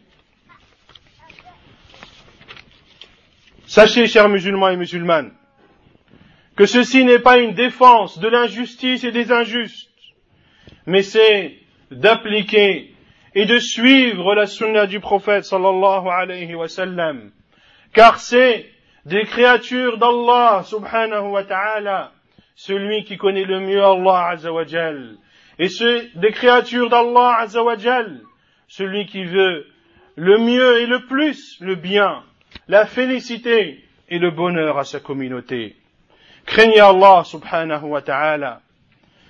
Sachez, 3.69 4.07
chers 4.07 4.31
musulmans 4.31 4.71
et 4.71 4.77
musulmanes, 4.77 5.31
que 6.57 6.65
ceci 6.65 7.05
n'est 7.05 7.19
pas 7.19 7.37
une 7.37 7.53
défense 7.53 8.19
de 8.19 8.27
l'injustice 8.27 9.05
et 9.05 9.13
des 9.13 9.31
injustes, 9.31 9.91
mais 10.87 11.03
c'est 11.03 11.55
d'appliquer 11.91 12.95
et 13.35 13.45
de 13.45 13.59
suivre 13.59 14.35
la 14.35 14.47
sunna 14.47 14.87
du 14.87 15.01
prophète 15.01 15.45
sallallahu 15.45 16.09
alayhi 16.09 16.55
wa. 16.55 16.67
Car 17.93 18.19
c'est 18.19 18.71
des 19.05 19.25
créatures 19.25 19.99
d'Allah 19.99 20.63
subhanahu 20.65 21.29
wa 21.29 21.45
ta'ala, 21.45 22.13
celui 22.57 23.05
qui 23.05 23.19
connaît 23.19 23.45
le 23.45 23.61
mieux 23.61 23.85
Allah 23.85 24.29
azawajal. 24.31 25.19
Et 25.59 25.69
c'est 25.69 26.09
des 26.17 26.31
créatures 26.31 26.89
d'Allah 26.89 27.37
azawajal, 27.41 28.23
celui 28.67 29.05
qui 29.05 29.25
veut 29.25 29.67
le 30.17 30.39
mieux 30.39 30.81
et 30.81 30.87
le 30.87 31.05
plus 31.05 31.59
le 31.61 31.75
bien, 31.75 32.25
la 32.67 32.87
félicité 32.87 33.85
et 34.09 34.19
le 34.19 34.31
bonheur 34.31 34.79
à 34.79 34.85
sa 34.85 35.01
communauté. 35.01 35.77
Craignez 36.47 36.81
Allah 36.81 37.23
subhanahu 37.25 37.85
wa 37.85 38.03
ta'ala. 38.03 38.63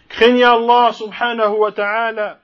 Craignez 0.09 0.45
Allah 0.45 0.93
subhanahu 0.93 1.57
wa 1.59 1.73
ta'ala 1.73 2.39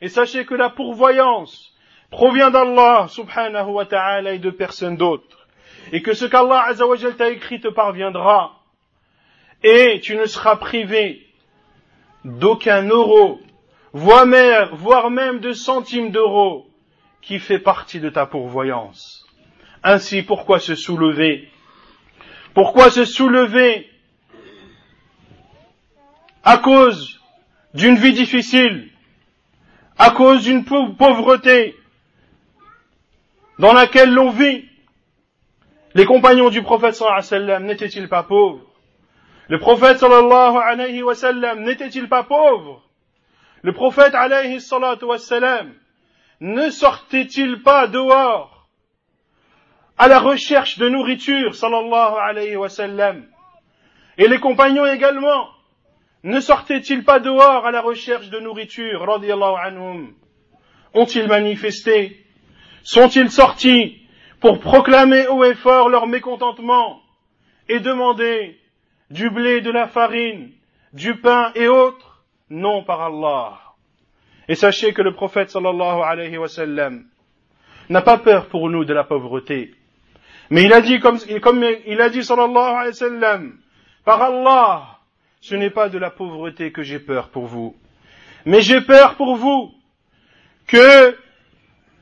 et 0.00 0.08
sachez 0.08 0.44
que 0.44 0.54
la 0.54 0.70
pourvoyance 0.70 1.74
provient 2.10 2.50
d'Allah 2.50 3.06
subhanahu 3.08 3.70
wa 3.70 3.86
ta'ala 3.86 4.32
et 4.32 4.38
de 4.38 4.50
personne 4.50 4.96
d'autre. 4.96 5.46
Et 5.92 6.02
que 6.02 6.14
ce 6.14 6.24
qu'Allah 6.24 6.64
azawajal 6.66 7.16
t'a 7.16 7.30
écrit 7.30 7.60
te 7.60 7.68
parviendra. 7.68 8.60
Et 9.62 10.00
tu 10.00 10.16
ne 10.16 10.26
seras 10.26 10.56
privé 10.56 11.26
d'aucun 12.24 12.82
euro, 12.88 13.40
voire 13.92 14.26
même, 14.26 15.40
de 15.40 15.52
centimes 15.52 16.10
d'euros 16.10 16.66
qui 17.22 17.38
fait 17.38 17.58
partie 17.58 18.00
de 18.00 18.10
ta 18.10 18.26
pourvoyance. 18.26 19.17
Ainsi, 19.90 20.22
pourquoi 20.22 20.60
se 20.60 20.74
soulever? 20.74 21.48
Pourquoi 22.52 22.90
se 22.90 23.06
soulever? 23.06 23.88
À 26.44 26.58
cause 26.58 27.18
d'une 27.72 27.94
vie 27.94 28.12
difficile, 28.12 28.90
à 29.96 30.10
cause 30.10 30.42
d'une 30.42 30.66
pauvreté 30.66 31.74
dans 33.58 33.72
laquelle 33.72 34.12
l'on 34.12 34.28
vit. 34.28 34.68
Les 35.94 36.04
compagnons 36.04 36.50
du 36.50 36.62
prophète 36.62 36.94
sallallahu 36.94 37.24
alayhi 37.32 37.50
wa 37.50 37.60
n'étaient-ils 37.60 38.08
pas 38.10 38.24
pauvres? 38.24 38.66
Le 39.48 39.58
prophète 39.58 40.00
sallallahu 40.00 40.58
alayhi 40.58 41.02
wa 41.02 41.14
sallam 41.14 41.62
n'était-il 41.62 42.10
pas 42.10 42.24
pauvre? 42.24 42.82
Le 43.62 43.72
prophète 43.72 44.14
alayhi 44.14 44.60
salatu 44.60 45.06
wa 45.06 45.18
sallam 45.18 45.72
ne 46.40 46.68
sortait-il 46.68 47.62
pas 47.62 47.86
dehors? 47.86 48.57
À 49.98 50.08
la 50.08 50.20
recherche 50.20 50.78
de 50.78 50.88
nourriture, 50.88 51.54
sallallahu 51.54 52.14
alayhi 52.20 52.56
wa 52.56 52.68
sallam. 52.68 53.26
Et 54.16 54.28
les 54.28 54.38
compagnons 54.38 54.86
également, 54.86 55.48
ne 56.22 56.40
sortaient-ils 56.40 57.04
pas 57.04 57.20
dehors 57.20 57.66
à 57.66 57.70
la 57.70 57.80
recherche 57.80 58.30
de 58.30 58.38
nourriture, 58.38 59.04
radiallahu 59.06 59.56
anhum? 59.60 60.14
Ont-ils 60.94 61.26
manifesté? 61.26 62.24
Sont-ils 62.82 63.30
sortis 63.30 64.00
pour 64.40 64.60
proclamer 64.60 65.26
haut 65.26 65.44
et 65.44 65.54
fort 65.54 65.88
leur 65.88 66.06
mécontentement 66.06 67.00
et 67.68 67.80
demander 67.80 68.58
du 69.10 69.30
blé, 69.30 69.60
de 69.60 69.70
la 69.70 69.88
farine, 69.88 70.52
du 70.92 71.16
pain 71.20 71.52
et 71.54 71.68
autres? 71.68 72.24
Non 72.50 72.82
par 72.82 73.02
Allah. 73.02 73.60
Et 74.48 74.54
sachez 74.54 74.94
que 74.94 75.02
le 75.02 75.12
prophète 75.12 75.50
sallallahu 75.50 76.00
alayhi 76.02 76.38
wa 76.38 76.48
sallam 76.48 77.04
n'a 77.90 78.00
pas 78.00 78.18
peur 78.18 78.46
pour 78.46 78.70
nous 78.70 78.84
de 78.84 78.94
la 78.94 79.04
pauvreté. 79.04 79.74
Mais 80.50 80.64
il 80.64 80.72
a 80.72 80.80
dit 80.80 80.98
comme, 81.00 81.18
il 81.86 82.00
a 82.00 82.08
dit 82.08 82.24
sallallahu 82.24 82.56
alayhi 82.56 82.88
wa 82.88 82.92
sallam, 82.92 83.58
par 84.04 84.22
Allah, 84.22 84.98
ce 85.40 85.54
n'est 85.54 85.70
pas 85.70 85.88
de 85.88 85.98
la 85.98 86.10
pauvreté 86.10 86.72
que 86.72 86.82
j'ai 86.82 86.98
peur 86.98 87.28
pour 87.28 87.46
vous, 87.46 87.76
mais 88.46 88.60
j'ai 88.60 88.80
peur 88.80 89.16
pour 89.16 89.36
vous 89.36 89.72
que 90.66 91.16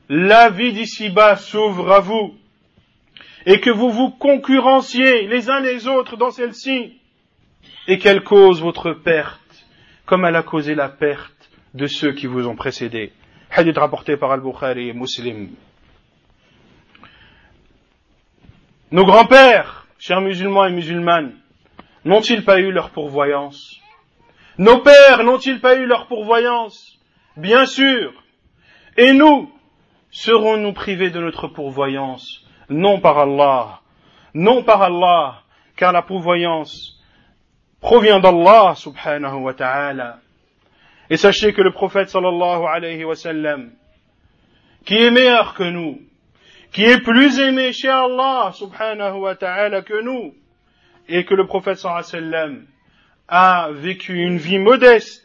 la 0.09 0.49
vie 0.49 0.73
d'ici-bas 0.73 1.35
s'ouvre 1.35 1.91
à 1.91 1.99
vous 1.99 2.35
et 3.45 3.59
que 3.59 3.69
vous 3.69 3.89
vous 3.89 4.11
concurrenciez 4.11 5.27
les 5.27 5.49
uns 5.49 5.59
les 5.59 5.87
autres 5.87 6.17
dans 6.17 6.31
celle-ci 6.31 6.99
et 7.87 7.97
qu'elle 7.97 8.23
cause 8.23 8.61
votre 8.61 8.93
perte 8.93 9.41
comme 10.05 10.25
elle 10.25 10.35
a 10.35 10.43
causé 10.43 10.75
la 10.75 10.89
perte 10.89 11.49
de 11.73 11.85
ceux 11.85 12.13
qui 12.13 12.27
vous 12.27 12.47
ont 12.47 12.55
précédé. 12.55 13.11
Hadith 13.51 13.77
rapporté 13.77 14.17
par 14.17 14.31
Al-Bukhari 14.31 14.89
et 14.89 14.93
Muslim. 14.93 15.49
Nos 18.89 19.03
grands-pères, 19.03 19.85
chers 19.99 20.21
musulmans 20.21 20.65
et 20.65 20.71
musulmanes, 20.71 21.33
n'ont-ils 22.05 22.45
pas 22.45 22.59
eu 22.59 22.71
leur 22.71 22.91
pourvoyance? 22.91 23.81
Nos 24.57 24.77
pères 24.77 25.25
n'ont-ils 25.25 25.59
pas 25.59 25.75
eu 25.75 25.85
leur 25.85 26.07
pourvoyance? 26.07 26.97
Bien 27.35 27.65
sûr. 27.65 28.13
Et 28.95 29.11
nous, 29.11 29.51
serons-nous 30.09 30.71
privés 30.71 31.09
de 31.09 31.19
notre 31.19 31.49
pourvoyance? 31.49 32.45
Non 32.69 33.01
par 33.01 33.17
Allah. 33.17 33.81
Non 34.33 34.63
par 34.63 34.81
Allah, 34.81 35.41
car 35.75 35.91
la 35.91 36.01
pourvoyance 36.01 36.97
provient 37.81 38.21
d'Allah 38.21 38.73
subhanahu 38.75 39.41
wa 39.41 39.53
ta'ala. 39.53 40.19
Et 41.09 41.17
sachez 41.17 41.51
que 41.51 41.61
le 41.61 41.73
prophète 41.73 42.07
sallallahu 42.07 42.63
alayhi 42.65 43.03
wa 43.03 43.15
sallam, 43.15 43.71
qui 44.85 44.95
est 44.95 45.11
meilleur 45.11 45.55
que 45.55 45.63
nous, 45.63 45.99
qui 46.71 46.83
est 46.83 46.99
plus 47.01 47.39
aimé 47.39 47.73
chez 47.73 47.89
Allah 47.89 48.51
subhanahu 48.53 49.19
wa 49.19 49.35
ta'ala 49.35 49.81
que 49.81 50.01
nous, 50.01 50.33
et 51.07 51.25
que 51.25 51.33
le 51.33 51.45
prophète 51.45 51.77
sallallahu 51.77 52.03
sallam 52.03 52.65
a 53.27 53.69
vécu 53.71 54.21
une 54.21 54.37
vie 54.37 54.59
modeste, 54.59 55.23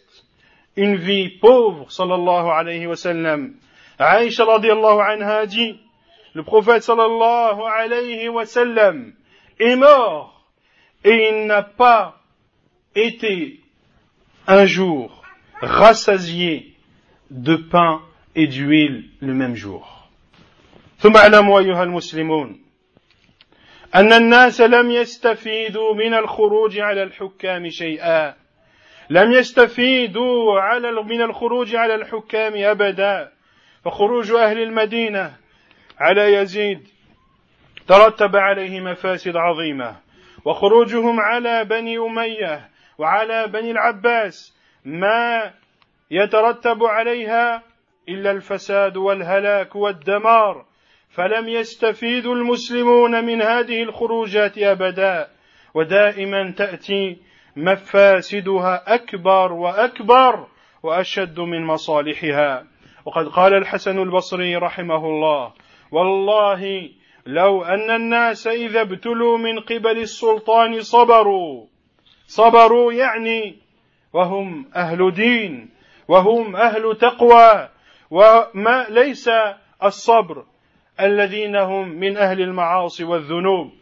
une 0.76 0.96
vie 0.96 1.28
pauvre 1.28 1.90
sallallahu 1.90 2.48
alayhi 2.48 2.87
wa 2.87 2.96
sallam. 2.96 3.55
Aïcha 3.98 4.44
radiallahu 4.44 5.00
anha 5.00 5.46
dit, 5.46 5.78
le 6.35 6.42
prophète 6.42 6.83
sallallahu 6.83 7.61
alayhi 7.62 8.28
wa 8.28 8.46
sallam 8.46 9.12
est 9.59 9.76
mort 9.76 10.48
et 11.05 11.31
il 11.31 11.46
n'a 11.46 11.62
pas 11.62 12.20
été 12.94 13.61
un 14.46 14.64
jour 14.66 15.22
rassasié 15.61 16.76
de 17.31 17.57
pain 17.57 18.02
et 18.35 18.46
d'huile 18.46 19.09
le 19.20 19.35
même 19.35 19.55
jour. 19.55 20.01
ثم 21.02 21.16
اعلموا 21.16 21.60
أيها 21.60 21.82
المسلمون 21.82 22.60
أن 23.94 24.12
الناس 24.12 24.60
لم 24.60 24.90
يستفيدوا 24.90 25.94
من 25.94 26.14
الخروج 26.14 26.78
على 26.78 27.02
الحكام 27.02 27.68
شيئا. 27.68 28.34
لم 29.10 29.32
يستفيدوا 29.32 30.60
على 30.60 31.02
من 31.02 31.22
الخروج 31.22 31.76
على 31.76 31.94
الحكام 31.94 32.52
أبدا. 32.56 33.32
فخروج 33.84 34.30
أهل 34.30 34.58
المدينة 34.58 35.36
على 35.98 36.34
يزيد 36.34 36.88
ترتب 37.88 38.36
عليه 38.36 38.80
مفاسد 38.80 39.36
عظيمة. 39.36 39.96
وخروجهم 40.44 41.20
على 41.20 41.64
بني 41.64 41.98
أمية 41.98 42.68
وعلى 42.98 43.46
بني 43.46 43.70
العباس 43.70 44.58
ما 44.84 45.52
يترتب 46.10 46.84
عليها 46.84 47.62
إلا 48.08 48.30
الفساد 48.30 48.96
والهلاك 48.96 49.76
والدمار. 49.76 50.71
فلم 51.14 51.48
يستفيد 51.48 52.27
المسلمون 52.27 53.25
من 53.25 53.42
هذه 53.42 53.83
الخروجات 53.83 54.59
أبدا. 54.59 55.29
ودائما 55.75 56.51
تأتي 56.51 57.16
مفاسدها 57.57 58.94
أكبر 58.94 59.53
وأكبر 59.53 60.46
وأشد 60.83 61.40
من 61.40 61.64
مصالحها. 61.64 62.66
وقد 63.05 63.29
قال 63.29 63.55
الحسن 63.55 63.98
البصري 63.98 64.57
رحمه 64.57 65.07
الله 65.07 65.53
والله 65.92 66.90
لو 67.27 67.64
أن 67.64 67.90
الناس 67.90 68.46
إذا 68.46 68.81
ابتلوا 68.81 69.38
من 69.38 69.61
قبل 69.61 69.98
السلطان 69.98 70.81
صبروا 70.81 71.66
صبروا 72.27 72.92
يعني 72.92 73.57
وهم 74.12 74.70
أهل 74.77 75.12
دين 75.14 75.70
وهم 76.09 76.57
أهل 76.57 76.96
تقوى 76.96 77.68
وما 78.11 78.87
ليس 78.88 79.31
الصبر 79.85 80.44
الذين 81.00 81.57
هم 81.57 81.88
من 81.88 82.16
أهل 82.16 82.40
المعاصي 82.40 83.05
والذنوب. 83.05 83.72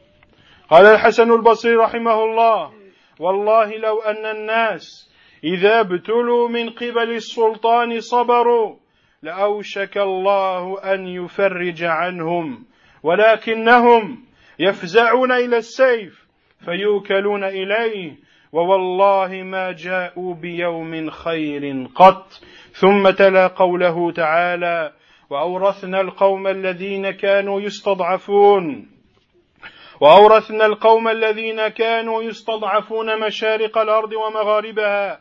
قال 0.70 0.86
الحسن 0.86 1.32
البصري 1.32 1.74
رحمه 1.74 2.24
الله 2.24 2.72
والله 3.20 3.76
لو 3.76 4.00
أن 4.00 4.26
الناس 4.26 5.10
إذا 5.44 5.80
ابتلوا 5.80 6.48
من 6.48 6.70
قبل 6.70 7.10
السلطان 7.10 8.00
صبروا 8.00 8.76
لأوشك 9.22 9.98
الله 9.98 10.94
أن 10.94 11.06
يفرج 11.06 11.84
عنهم 11.84 12.64
ولكنهم 13.02 14.24
يفزعون 14.58 15.32
إلى 15.32 15.56
السيف 15.56 16.26
فيوكلون 16.64 17.44
إليه 17.44 18.16
ووالله 18.52 19.42
ما 19.42 19.72
جاءوا 19.72 20.34
بيوم 20.34 21.10
خير 21.10 21.86
قط. 21.94 22.26
ثم 22.72 23.10
تلا 23.10 23.46
قوله 23.46 24.12
تعالى 24.12 24.92
وأورثنا 25.30 26.00
القوم 26.00 26.46
الذين 26.46 27.10
كانوا 27.10 27.60
يستضعفون. 27.60 28.88
وأورثنا 30.00 30.66
القوم 30.66 31.08
الذين 31.08 31.68
كانوا 31.68 32.22
يستضعفون 32.22 33.20
مشارق 33.26 33.78
الأرض 33.78 34.12
ومغاربها 34.12 35.20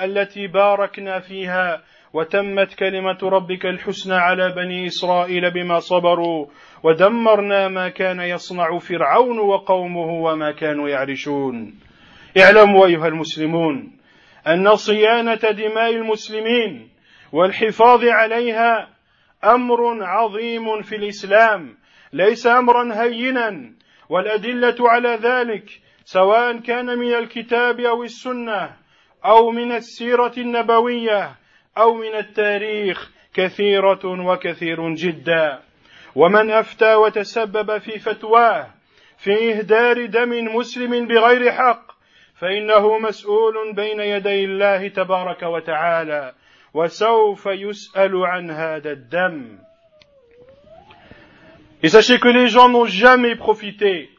التي 0.00 0.46
باركنا 0.46 1.20
فيها 1.20 1.82
وتمت 2.12 2.74
كلمة 2.74 3.18
ربك 3.22 3.66
الحسنى 3.66 4.14
على 4.14 4.52
بني 4.56 4.86
إسرائيل 4.86 5.50
بما 5.50 5.78
صبروا 5.78 6.46
ودمرنا 6.82 7.68
ما 7.68 7.88
كان 7.88 8.20
يصنع 8.20 8.78
فرعون 8.78 9.38
وقومه 9.38 10.10
وما 10.10 10.52
كانوا 10.52 10.88
يعرشون. 10.88 11.74
اعلموا 12.38 12.86
أيها 12.86 13.08
المسلمون 13.08 13.92
أن 14.46 14.76
صيانة 14.76 15.34
دماء 15.34 15.90
المسلمين 15.90 16.88
والحفاظ 17.32 18.04
عليها 18.04 18.99
أمر 19.44 20.04
عظيم 20.04 20.82
في 20.82 20.96
الإسلام 20.96 21.76
ليس 22.12 22.46
أمرا 22.46 23.02
هينا 23.02 23.72
والأدلة 24.08 24.76
على 24.80 25.08
ذلك 25.08 25.70
سواء 26.04 26.56
كان 26.58 26.98
من 26.98 27.14
الكتاب 27.14 27.80
أو 27.80 28.02
السنة 28.02 28.76
أو 29.24 29.50
من 29.50 29.72
السيرة 29.72 30.32
النبوية 30.38 31.36
أو 31.78 31.94
من 31.94 32.14
التاريخ 32.14 33.10
كثيرة 33.34 34.00
وكثير 34.04 34.94
جدا. 34.94 35.58
ومن 36.14 36.50
أفتى 36.50 36.94
وتسبب 36.94 37.78
في 37.78 37.98
فتواه 37.98 38.66
في 39.18 39.52
إهدار 39.52 40.06
دم 40.06 40.56
مسلم 40.56 41.06
بغير 41.06 41.52
حق 41.52 41.82
فإنه 42.40 42.98
مسؤول 42.98 43.74
بين 43.74 44.00
يدي 44.00 44.44
الله 44.44 44.88
تبارك 44.88 45.42
وتعالى. 45.42 46.32
Et 51.82 51.88
sachez 51.88 52.18
que 52.20 52.28
les 52.28 52.48
gens 52.48 52.68
n'ont 52.68 52.84
jamais 52.84 53.34
profité 53.34 54.10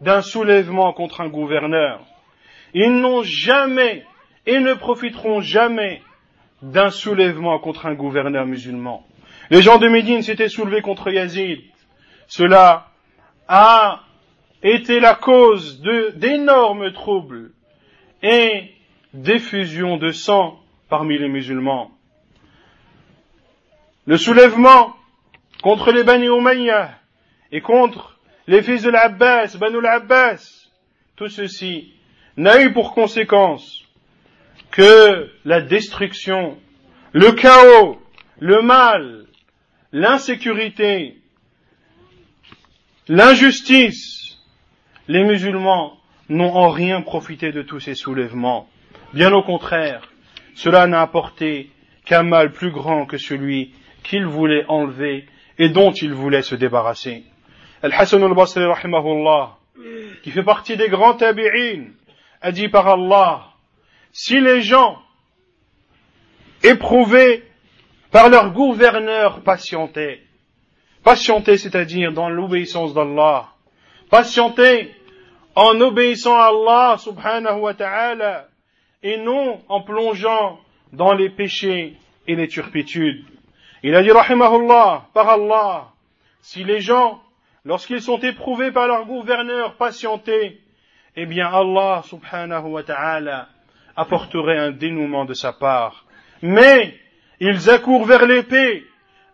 d'un 0.00 0.22
soulèvement 0.22 0.92
contre 0.92 1.20
un 1.20 1.28
gouverneur. 1.28 2.00
Ils 2.74 3.00
n'ont 3.00 3.22
jamais 3.22 4.04
et 4.46 4.58
ne 4.58 4.74
profiteront 4.74 5.40
jamais 5.40 6.02
d'un 6.62 6.90
soulèvement 6.90 7.58
contre 7.58 7.86
un 7.86 7.94
gouverneur 7.94 8.46
musulman. 8.46 9.06
Les 9.50 9.62
gens 9.62 9.78
de 9.78 9.88
Médine 9.88 10.22
s'étaient 10.22 10.48
soulevés 10.48 10.82
contre 10.82 11.10
Yazid. 11.10 11.60
Cela 12.26 12.88
a 13.48 14.00
été 14.62 15.00
la 15.00 15.14
cause 15.14 15.80
d'énormes 16.16 16.92
troubles 16.92 17.52
et 18.22 18.70
d'effusion 19.14 19.96
de 19.96 20.10
sang 20.10 20.60
parmi 20.88 21.18
les 21.18 21.28
musulmans. 21.28 21.90
Le 24.10 24.16
soulèvement 24.16 24.96
contre 25.62 25.92
les 25.92 26.02
Bani 26.02 26.26
Umayyah 26.26 26.98
et 27.52 27.60
contre 27.60 28.18
les 28.48 28.60
fils 28.60 28.82
de 28.82 28.90
l'Abbas, 28.90 29.56
Banu 29.56 29.80
l'Abbas, 29.80 30.68
tout 31.14 31.28
ceci 31.28 31.92
n'a 32.36 32.60
eu 32.60 32.72
pour 32.72 32.92
conséquence 32.92 33.84
que 34.72 35.30
la 35.44 35.60
destruction, 35.60 36.58
le 37.12 37.30
chaos, 37.30 38.02
le 38.40 38.62
mal, 38.62 39.26
l'insécurité, 39.92 41.16
l'injustice. 43.06 44.40
Les 45.06 45.22
musulmans 45.22 46.00
n'ont 46.28 46.52
en 46.52 46.70
rien 46.70 47.00
profité 47.00 47.52
de 47.52 47.62
tous 47.62 47.78
ces 47.78 47.94
soulèvements. 47.94 48.68
Bien 49.14 49.32
au 49.32 49.44
contraire, 49.44 50.10
cela 50.56 50.88
n'a 50.88 51.00
apporté 51.00 51.70
qu'un 52.04 52.24
mal 52.24 52.50
plus 52.50 52.72
grand 52.72 53.06
que 53.06 53.16
celui 53.16 53.72
qu'ils 54.02 54.26
voulaient 54.26 54.64
enlever 54.68 55.26
et 55.58 55.68
dont 55.68 55.92
ils 55.92 56.12
voulaient 56.12 56.42
se 56.42 56.54
débarrasser. 56.54 57.24
Al-Hassan 57.82 58.22
al-Basri, 58.22 58.64
qui 60.22 60.30
fait 60.30 60.42
partie 60.42 60.76
des 60.76 60.88
grands 60.88 61.14
tabi'in, 61.14 61.86
a 62.40 62.52
dit 62.52 62.68
par 62.68 62.88
Allah, 62.88 63.46
si 64.12 64.40
les 64.40 64.62
gens 64.62 64.98
éprouvés 66.62 67.44
par 68.10 68.28
leur 68.28 68.52
gouverneur 68.52 69.42
patientaient, 69.42 70.20
patientaient 71.04 71.56
c'est-à-dire 71.56 72.12
dans 72.12 72.28
l'obéissance 72.28 72.92
d'Allah, 72.92 73.48
patientaient 74.10 74.90
en 75.54 75.80
obéissant 75.80 76.36
à 76.36 76.46
Allah 76.46 76.96
subhanahu 76.98 77.60
wa 77.60 77.74
ta'ala 77.74 78.48
et 79.02 79.18
non 79.18 79.60
en 79.68 79.82
plongeant 79.82 80.58
dans 80.92 81.14
les 81.14 81.30
péchés 81.30 81.96
et 82.26 82.34
les 82.34 82.48
turpitudes. 82.48 83.24
Il 83.82 83.94
a 83.94 84.02
dit 84.02 84.10
rahimahullah, 84.10 85.06
par 85.14 85.28
Allah, 85.28 85.88
si 86.42 86.64
les 86.64 86.80
gens, 86.80 87.20
lorsqu'ils 87.64 88.02
sont 88.02 88.18
éprouvés 88.18 88.72
par 88.72 88.86
leur 88.86 89.06
gouverneur, 89.06 89.76
patientaient, 89.76 90.58
eh 91.16 91.26
bien 91.26 91.46
Allah 91.46 92.02
subhanahu 92.04 92.66
wa 92.68 92.82
ta'ala 92.82 93.48
apporterait 93.96 94.58
un 94.58 94.70
dénouement 94.70 95.24
de 95.24 95.34
sa 95.34 95.52
part. 95.52 96.04
Mais 96.42 96.94
ils 97.40 97.70
accourent 97.70 98.04
vers 98.04 98.26
l'épée, 98.26 98.84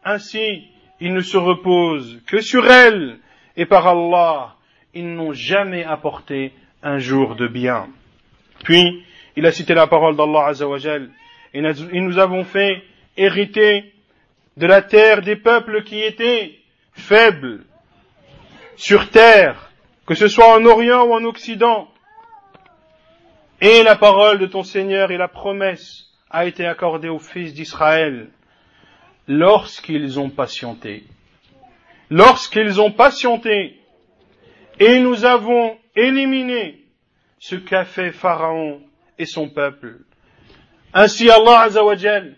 ainsi 0.04 0.64
ils 1.00 1.12
ne 1.12 1.20
se 1.20 1.36
reposent 1.36 2.22
que 2.26 2.40
sur 2.40 2.70
elle, 2.70 3.18
et 3.56 3.66
par 3.66 3.86
Allah, 3.86 4.54
ils 4.94 5.12
n'ont 5.12 5.32
jamais 5.32 5.84
apporté 5.84 6.52
un 6.82 6.98
jour 6.98 7.34
de 7.34 7.48
bien. 7.48 7.88
Puis, 8.64 9.04
il 9.36 9.44
a 9.44 9.52
cité 9.52 9.74
la 9.74 9.86
parole 9.86 10.16
d'Allah 10.16 10.46
Azzawajal, 10.46 11.10
et 11.52 12.00
nous 12.00 12.18
avons 12.18 12.44
fait 12.44 12.82
hériter 13.16 13.92
de 14.56 14.66
la 14.66 14.82
terre 14.82 15.22
des 15.22 15.36
peuples 15.36 15.84
qui 15.84 16.02
étaient 16.02 16.58
faibles 16.92 17.64
sur 18.76 19.10
terre, 19.10 19.70
que 20.06 20.14
ce 20.14 20.28
soit 20.28 20.54
en 20.54 20.64
Orient 20.64 21.04
ou 21.04 21.14
en 21.14 21.24
Occident, 21.24 21.88
et 23.60 23.82
la 23.82 23.96
parole 23.96 24.38
de 24.38 24.46
ton 24.46 24.62
Seigneur 24.62 25.10
et 25.10 25.16
la 25.16 25.28
promesse 25.28 26.06
a 26.30 26.44
été 26.46 26.66
accordée 26.66 27.08
aux 27.08 27.18
fils 27.18 27.54
d'Israël 27.54 28.28
lorsqu'ils 29.26 30.20
ont 30.20 30.30
patienté. 30.30 31.04
Lorsqu'ils 32.10 32.80
ont 32.80 32.92
patienté 32.92 33.80
et 34.78 35.00
nous 35.00 35.24
avons 35.24 35.78
éliminé 35.94 36.84
ce 37.38 37.56
qu'a 37.56 37.84
fait 37.84 38.12
Pharaon 38.12 38.82
et 39.18 39.24
son 39.24 39.48
peuple. 39.48 40.00
Ainsi 40.92 41.30
Allah 41.30 41.60
Azzawajal 41.60 42.36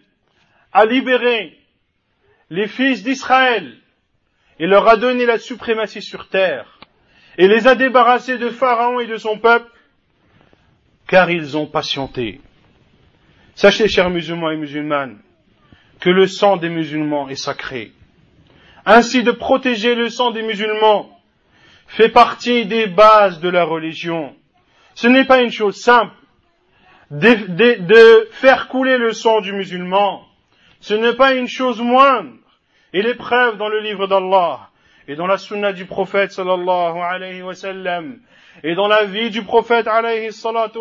a 0.73 0.85
libéré 0.87 1.58
les 2.51 2.67
fils 2.67 3.03
d'Israël 3.03 3.77
et 4.59 4.67
leur 4.67 4.89
a 4.89 4.97
donné 4.97 5.27
la 5.27 5.39
suprématie 5.39 6.03
sur 6.03 6.29
terre 6.29 6.79
et 7.37 7.49
les 7.49 7.67
a 7.67 7.75
débarrassés 7.75 8.39
de 8.39 8.49
Pharaon 8.49 9.01
et 9.01 9.07
de 9.07 9.17
son 9.17 9.39
peuple 9.39 9.71
car 11.07 11.31
ils 11.31 11.57
ont 11.57 11.67
patienté. 11.67 12.41
Sachez, 13.55 13.89
chers 13.89 14.11
musulmans 14.11 14.51
et 14.51 14.57
musulmanes, 14.57 15.19
que 16.01 16.11
le 16.11 16.27
sang 16.29 16.59
des 16.59 16.69
musulmans 16.69 17.29
est 17.29 17.35
sacré. 17.35 17.93
Ainsi 18.87 19.25
de 19.25 19.33
protéger 19.33 19.95
le 19.95 20.11
sang 20.11 20.31
des 20.31 20.43
musulmans 20.43 21.19
fait 21.89 22.11
partie 22.11 22.67
des 22.67 22.87
bases 22.87 23.41
de 23.41 23.49
la 23.49 23.65
religion. 23.65 24.37
Ce 24.95 25.09
n'est 25.09 25.25
pas 25.25 25.41
une 25.41 25.51
chose 25.51 25.77
simple 25.77 26.15
de, 27.11 27.79
de, 27.79 28.29
faire 28.33 28.69
couler 28.69 28.99
le 28.99 29.13
sang 29.13 29.41
du 29.41 29.53
musulman. 29.53 30.28
Ce 30.81 30.95
n'est 30.95 31.15
pas 31.15 31.35
une 31.35 31.49
chose 31.49 31.81
moindre. 31.81 32.35
Et 32.93 33.03
l'épreuve 33.03 33.59
dans 33.59 33.69
le 33.69 33.81
livre 33.81 34.07
d'Allah 34.07 34.71
et 35.07 35.17
dans 35.17 35.27
la 35.27 35.39
sunna 35.39 35.73
du 35.73 35.85
prophète 35.85 36.33
sallallahu 36.33 36.99
alayhi 36.99 37.43
wa 37.43 37.53
et 38.63 38.75
dans 38.75 38.89
la 38.89 39.05
vie 39.05 39.31
du 39.31 39.43
prophète 39.43 39.87
alayhi 39.87 40.33
salatu 40.33 40.79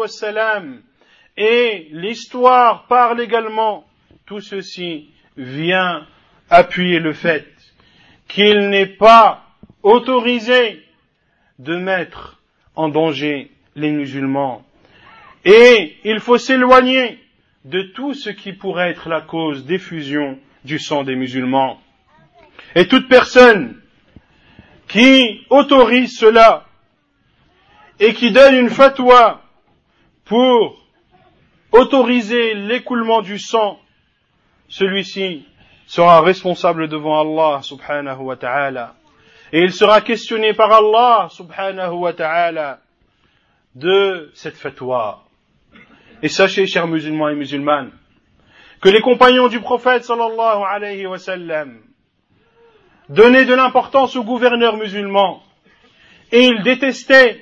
et 1.38 1.88
l'histoire 1.92 2.88
parle 2.88 3.22
également, 3.22 3.86
tout 4.26 4.42
ceci 4.42 5.12
vient 5.38 6.08
appuyer 6.50 7.00
le 7.00 7.14
fait 7.14 7.46
qu'il 8.28 8.70
n'est 8.70 8.88
pas 8.88 9.44
autorisé 9.84 10.84
de 11.60 11.78
mettre 11.78 12.42
en 12.76 12.90
danger 12.90 13.52
les 13.76 13.92
musulmans. 13.92 14.64
Et 15.46 15.98
il 16.04 16.20
faut 16.20 16.38
s'éloigner 16.38 17.20
de 17.66 17.82
tout 17.82 18.14
ce 18.14 18.30
qui 18.30 18.54
pourrait 18.54 18.92
être 18.92 19.10
la 19.10 19.22
cause 19.22 19.66
d'effusion 19.66 20.40
du 20.64 20.80
sang 20.80 21.04
des 21.04 21.16
musulmans. 21.16 21.80
Et 22.76 22.88
toute 22.88 23.08
personne 23.08 23.80
qui 24.88 25.46
autorise 25.50 26.18
cela 26.18 26.66
et 28.00 28.14
qui 28.14 28.32
donne 28.32 28.56
une 28.56 28.70
fatwa 28.70 29.42
pour 30.26 30.86
autoriser 31.72 32.54
l'écoulement 32.54 33.22
du 33.22 33.40
sang, 33.40 33.80
celui-ci 34.70 35.46
sera 35.88 36.22
responsable 36.22 36.88
devant 36.88 37.22
Allah 37.22 37.62
subhanahu 37.62 38.20
wa 38.20 38.36
ta'ala. 38.36 38.96
Et 39.52 39.62
il 39.62 39.72
sera 39.72 40.02
questionné 40.02 40.54
par 40.54 40.72
Allah 40.72 41.28
subhanahu 41.32 41.94
wa 41.94 42.14
ta'ala 42.14 42.80
de 43.76 44.30
cette 44.34 44.58
fatwa. 44.58 45.27
Et 46.24 46.30
sachez, 46.30 46.66
chers 46.66 46.88
musulmans 46.88 47.30
et 47.30 47.36
musulmanes, 47.36 47.92
que 48.82 48.90
les 48.90 49.02
compagnons 49.02 49.48
du 49.48 49.60
prophète 49.60 50.04
sallallahu 50.04 50.64
alayhi 50.68 51.06
wa 51.06 51.18
sallam 51.18 51.80
donnaient 53.10 53.46
de 53.46 53.54
l'importance 53.54 54.16
aux 54.16 54.24
gouverneurs 54.24 54.78
musulmans 54.78 55.42
et 56.32 56.46
ils 56.46 56.64
détestaient 56.64 57.42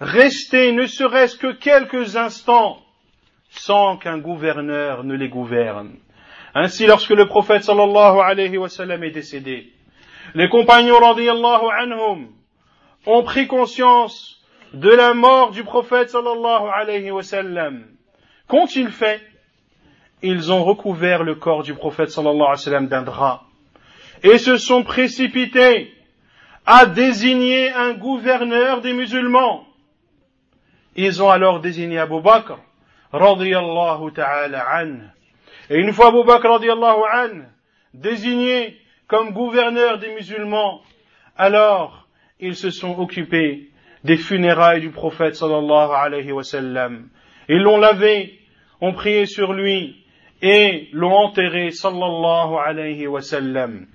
rester 0.00 0.72
ne 0.72 0.86
serait-ce 0.86 1.36
que 1.36 1.52
quelques 1.52 2.16
instants 2.16 2.78
sans 3.50 3.96
qu'un 3.96 4.18
gouverneur 4.18 5.04
ne 5.04 5.14
les 5.14 5.28
gouverne. 5.28 5.96
Ainsi, 6.54 6.86
lorsque 6.86 7.10
le 7.10 7.26
prophète 7.26 7.64
sallallahu 7.64 8.20
alayhi 8.20 8.58
wa 8.58 8.68
sallam 8.68 9.02
est 9.04 9.10
décédé, 9.10 9.72
les 10.34 10.48
compagnons 10.48 10.98
radiyallahu 10.98 11.66
anhum 11.80 12.28
ont 13.06 13.22
pris 13.22 13.46
conscience 13.46 14.42
de 14.74 14.90
la 14.90 15.14
mort 15.14 15.50
du 15.50 15.64
prophète 15.64 16.10
sallallahu 16.10 16.68
alayhi 16.74 17.10
wa 17.10 17.22
sallam. 17.22 17.97
Qu'ont-ils 18.48 18.90
fait 18.90 19.20
Ils 20.22 20.52
ont 20.52 20.64
recouvert 20.64 21.22
le 21.22 21.34
corps 21.36 21.62
du 21.62 21.74
prophète 21.74 22.10
sallallahu 22.10 22.34
alayhi 22.34 22.50
wa 22.50 22.56
sallam 22.56 22.88
d'un 22.88 23.02
drap 23.02 23.42
et 24.24 24.38
se 24.38 24.56
sont 24.56 24.82
précipités 24.82 25.92
à 26.66 26.86
désigner 26.86 27.70
un 27.72 27.94
gouverneur 27.94 28.80
des 28.80 28.92
musulmans 28.92 29.68
ils 31.00 31.22
ont 31.22 31.30
alors 31.30 31.60
désigné 31.60 31.96
Abu 31.98 32.20
Bakr, 32.20 32.58
radiyallahu 33.12 34.12
ta'ala 34.12 34.82
an. 34.82 34.96
Et 35.70 35.78
une 35.78 35.92
fois 35.92 36.08
Abu 36.08 36.24
Bakr, 36.24 36.50
radiyallahu 36.50 37.02
an, 37.14 37.44
désigné 37.94 38.76
comme 39.06 39.30
gouverneur 39.30 39.98
des 39.98 40.12
musulmans, 40.12 40.80
alors 41.36 42.08
ils 42.40 42.56
se 42.56 42.70
sont 42.70 42.98
occupés 42.98 43.70
des 44.02 44.16
funérailles 44.16 44.80
du 44.80 44.90
prophète 44.90 45.36
sallallahu 45.36 45.92
alayhi 45.92 46.32
wa 46.32 46.42
sallam. 46.42 47.10
Ils 47.48 47.62
l'ont 47.62 47.78
lavé, 47.78 48.37
ont 48.80 48.92
prié 48.92 49.26
sur 49.26 49.52
lui 49.52 49.96
et 50.42 50.88
l'ont 50.92 51.14
enterré 51.26 51.70
sallallahu 51.70 52.56
alayhi 52.56 53.06
wa 53.06 53.20
sallam. 53.20 53.86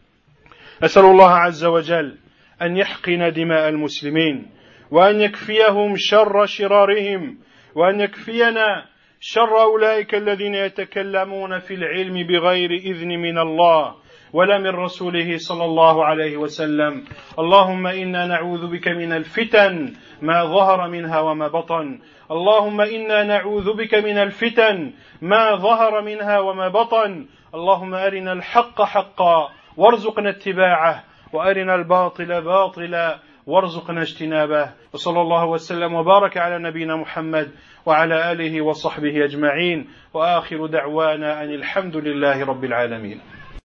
أسأل 0.83 1.05
الله 1.05 1.29
عز 1.29 1.65
وجل 1.65 2.17
أن 2.61 2.77
يحقن 2.77 3.31
دماء 3.31 3.69
المسلمين 3.69 4.51
وأن 4.91 5.21
يكفيهم 5.21 5.93
شر 5.97 6.45
شرارهم 6.45 7.37
وأن 7.75 7.99
يكفينا 8.01 8.85
شر 9.19 9.61
أولئك 9.61 10.15
الذين 10.15 10.55
يتكلمون 10.55 11.59
في 11.59 11.73
العلم 11.73 12.27
بغير 12.27 12.71
إذن 12.71 13.07
من 13.07 13.37
الله 13.37 13.95
ولا 14.33 14.59
من 14.59 14.67
رسوله 14.67 15.37
صلى 15.37 15.65
الله 15.65 16.05
عليه 16.05 16.37
وسلم 16.37 17.03
اللهم 17.39 17.87
إنا 17.87 18.27
نعوذ 18.27 18.67
بك 18.71 18.87
من 18.87 19.13
الفتن 19.13 19.93
ما 20.21 20.43
ظهر 20.45 20.89
منها 20.89 21.19
وما 21.19 21.47
بطن 21.47 21.99
اللهم 22.33 22.81
إنا 22.81 23.23
نعوذ 23.23 23.77
بك 23.77 23.93
من 23.93 24.17
الفتن 24.17 24.93
ما 25.21 25.55
ظهر 25.55 26.01
منها 26.01 26.39
وما 26.39 26.67
بطن. 26.67 27.25
اللهم 27.55 27.93
أرنا 27.93 28.33
الحق 28.33 28.81
حقا 28.81 29.49
وارزقنا 29.77 30.29
اتباعه. 30.29 31.03
وأرنا 31.33 31.75
الباطل 31.75 32.41
باطلا 32.41 33.19
وارزقنا 33.47 34.01
اجتنابه. 34.01 34.69
وصلى 34.93 35.21
الله 35.21 35.45
وسلم 35.45 35.93
وبارك 35.93 36.37
على 36.37 36.59
نبينا 36.69 36.95
محمد 36.95 37.51
وعلى 37.85 38.31
آله 38.31 38.61
وصحبه 38.61 39.25
أجمعين. 39.25 39.89
وآخر 40.13 40.65
دعوانا 40.65 41.43
أن 41.43 41.49
الحمد 41.53 41.97
لله 41.97 42.45
رب 42.45 42.63
العالمين. 42.63 43.21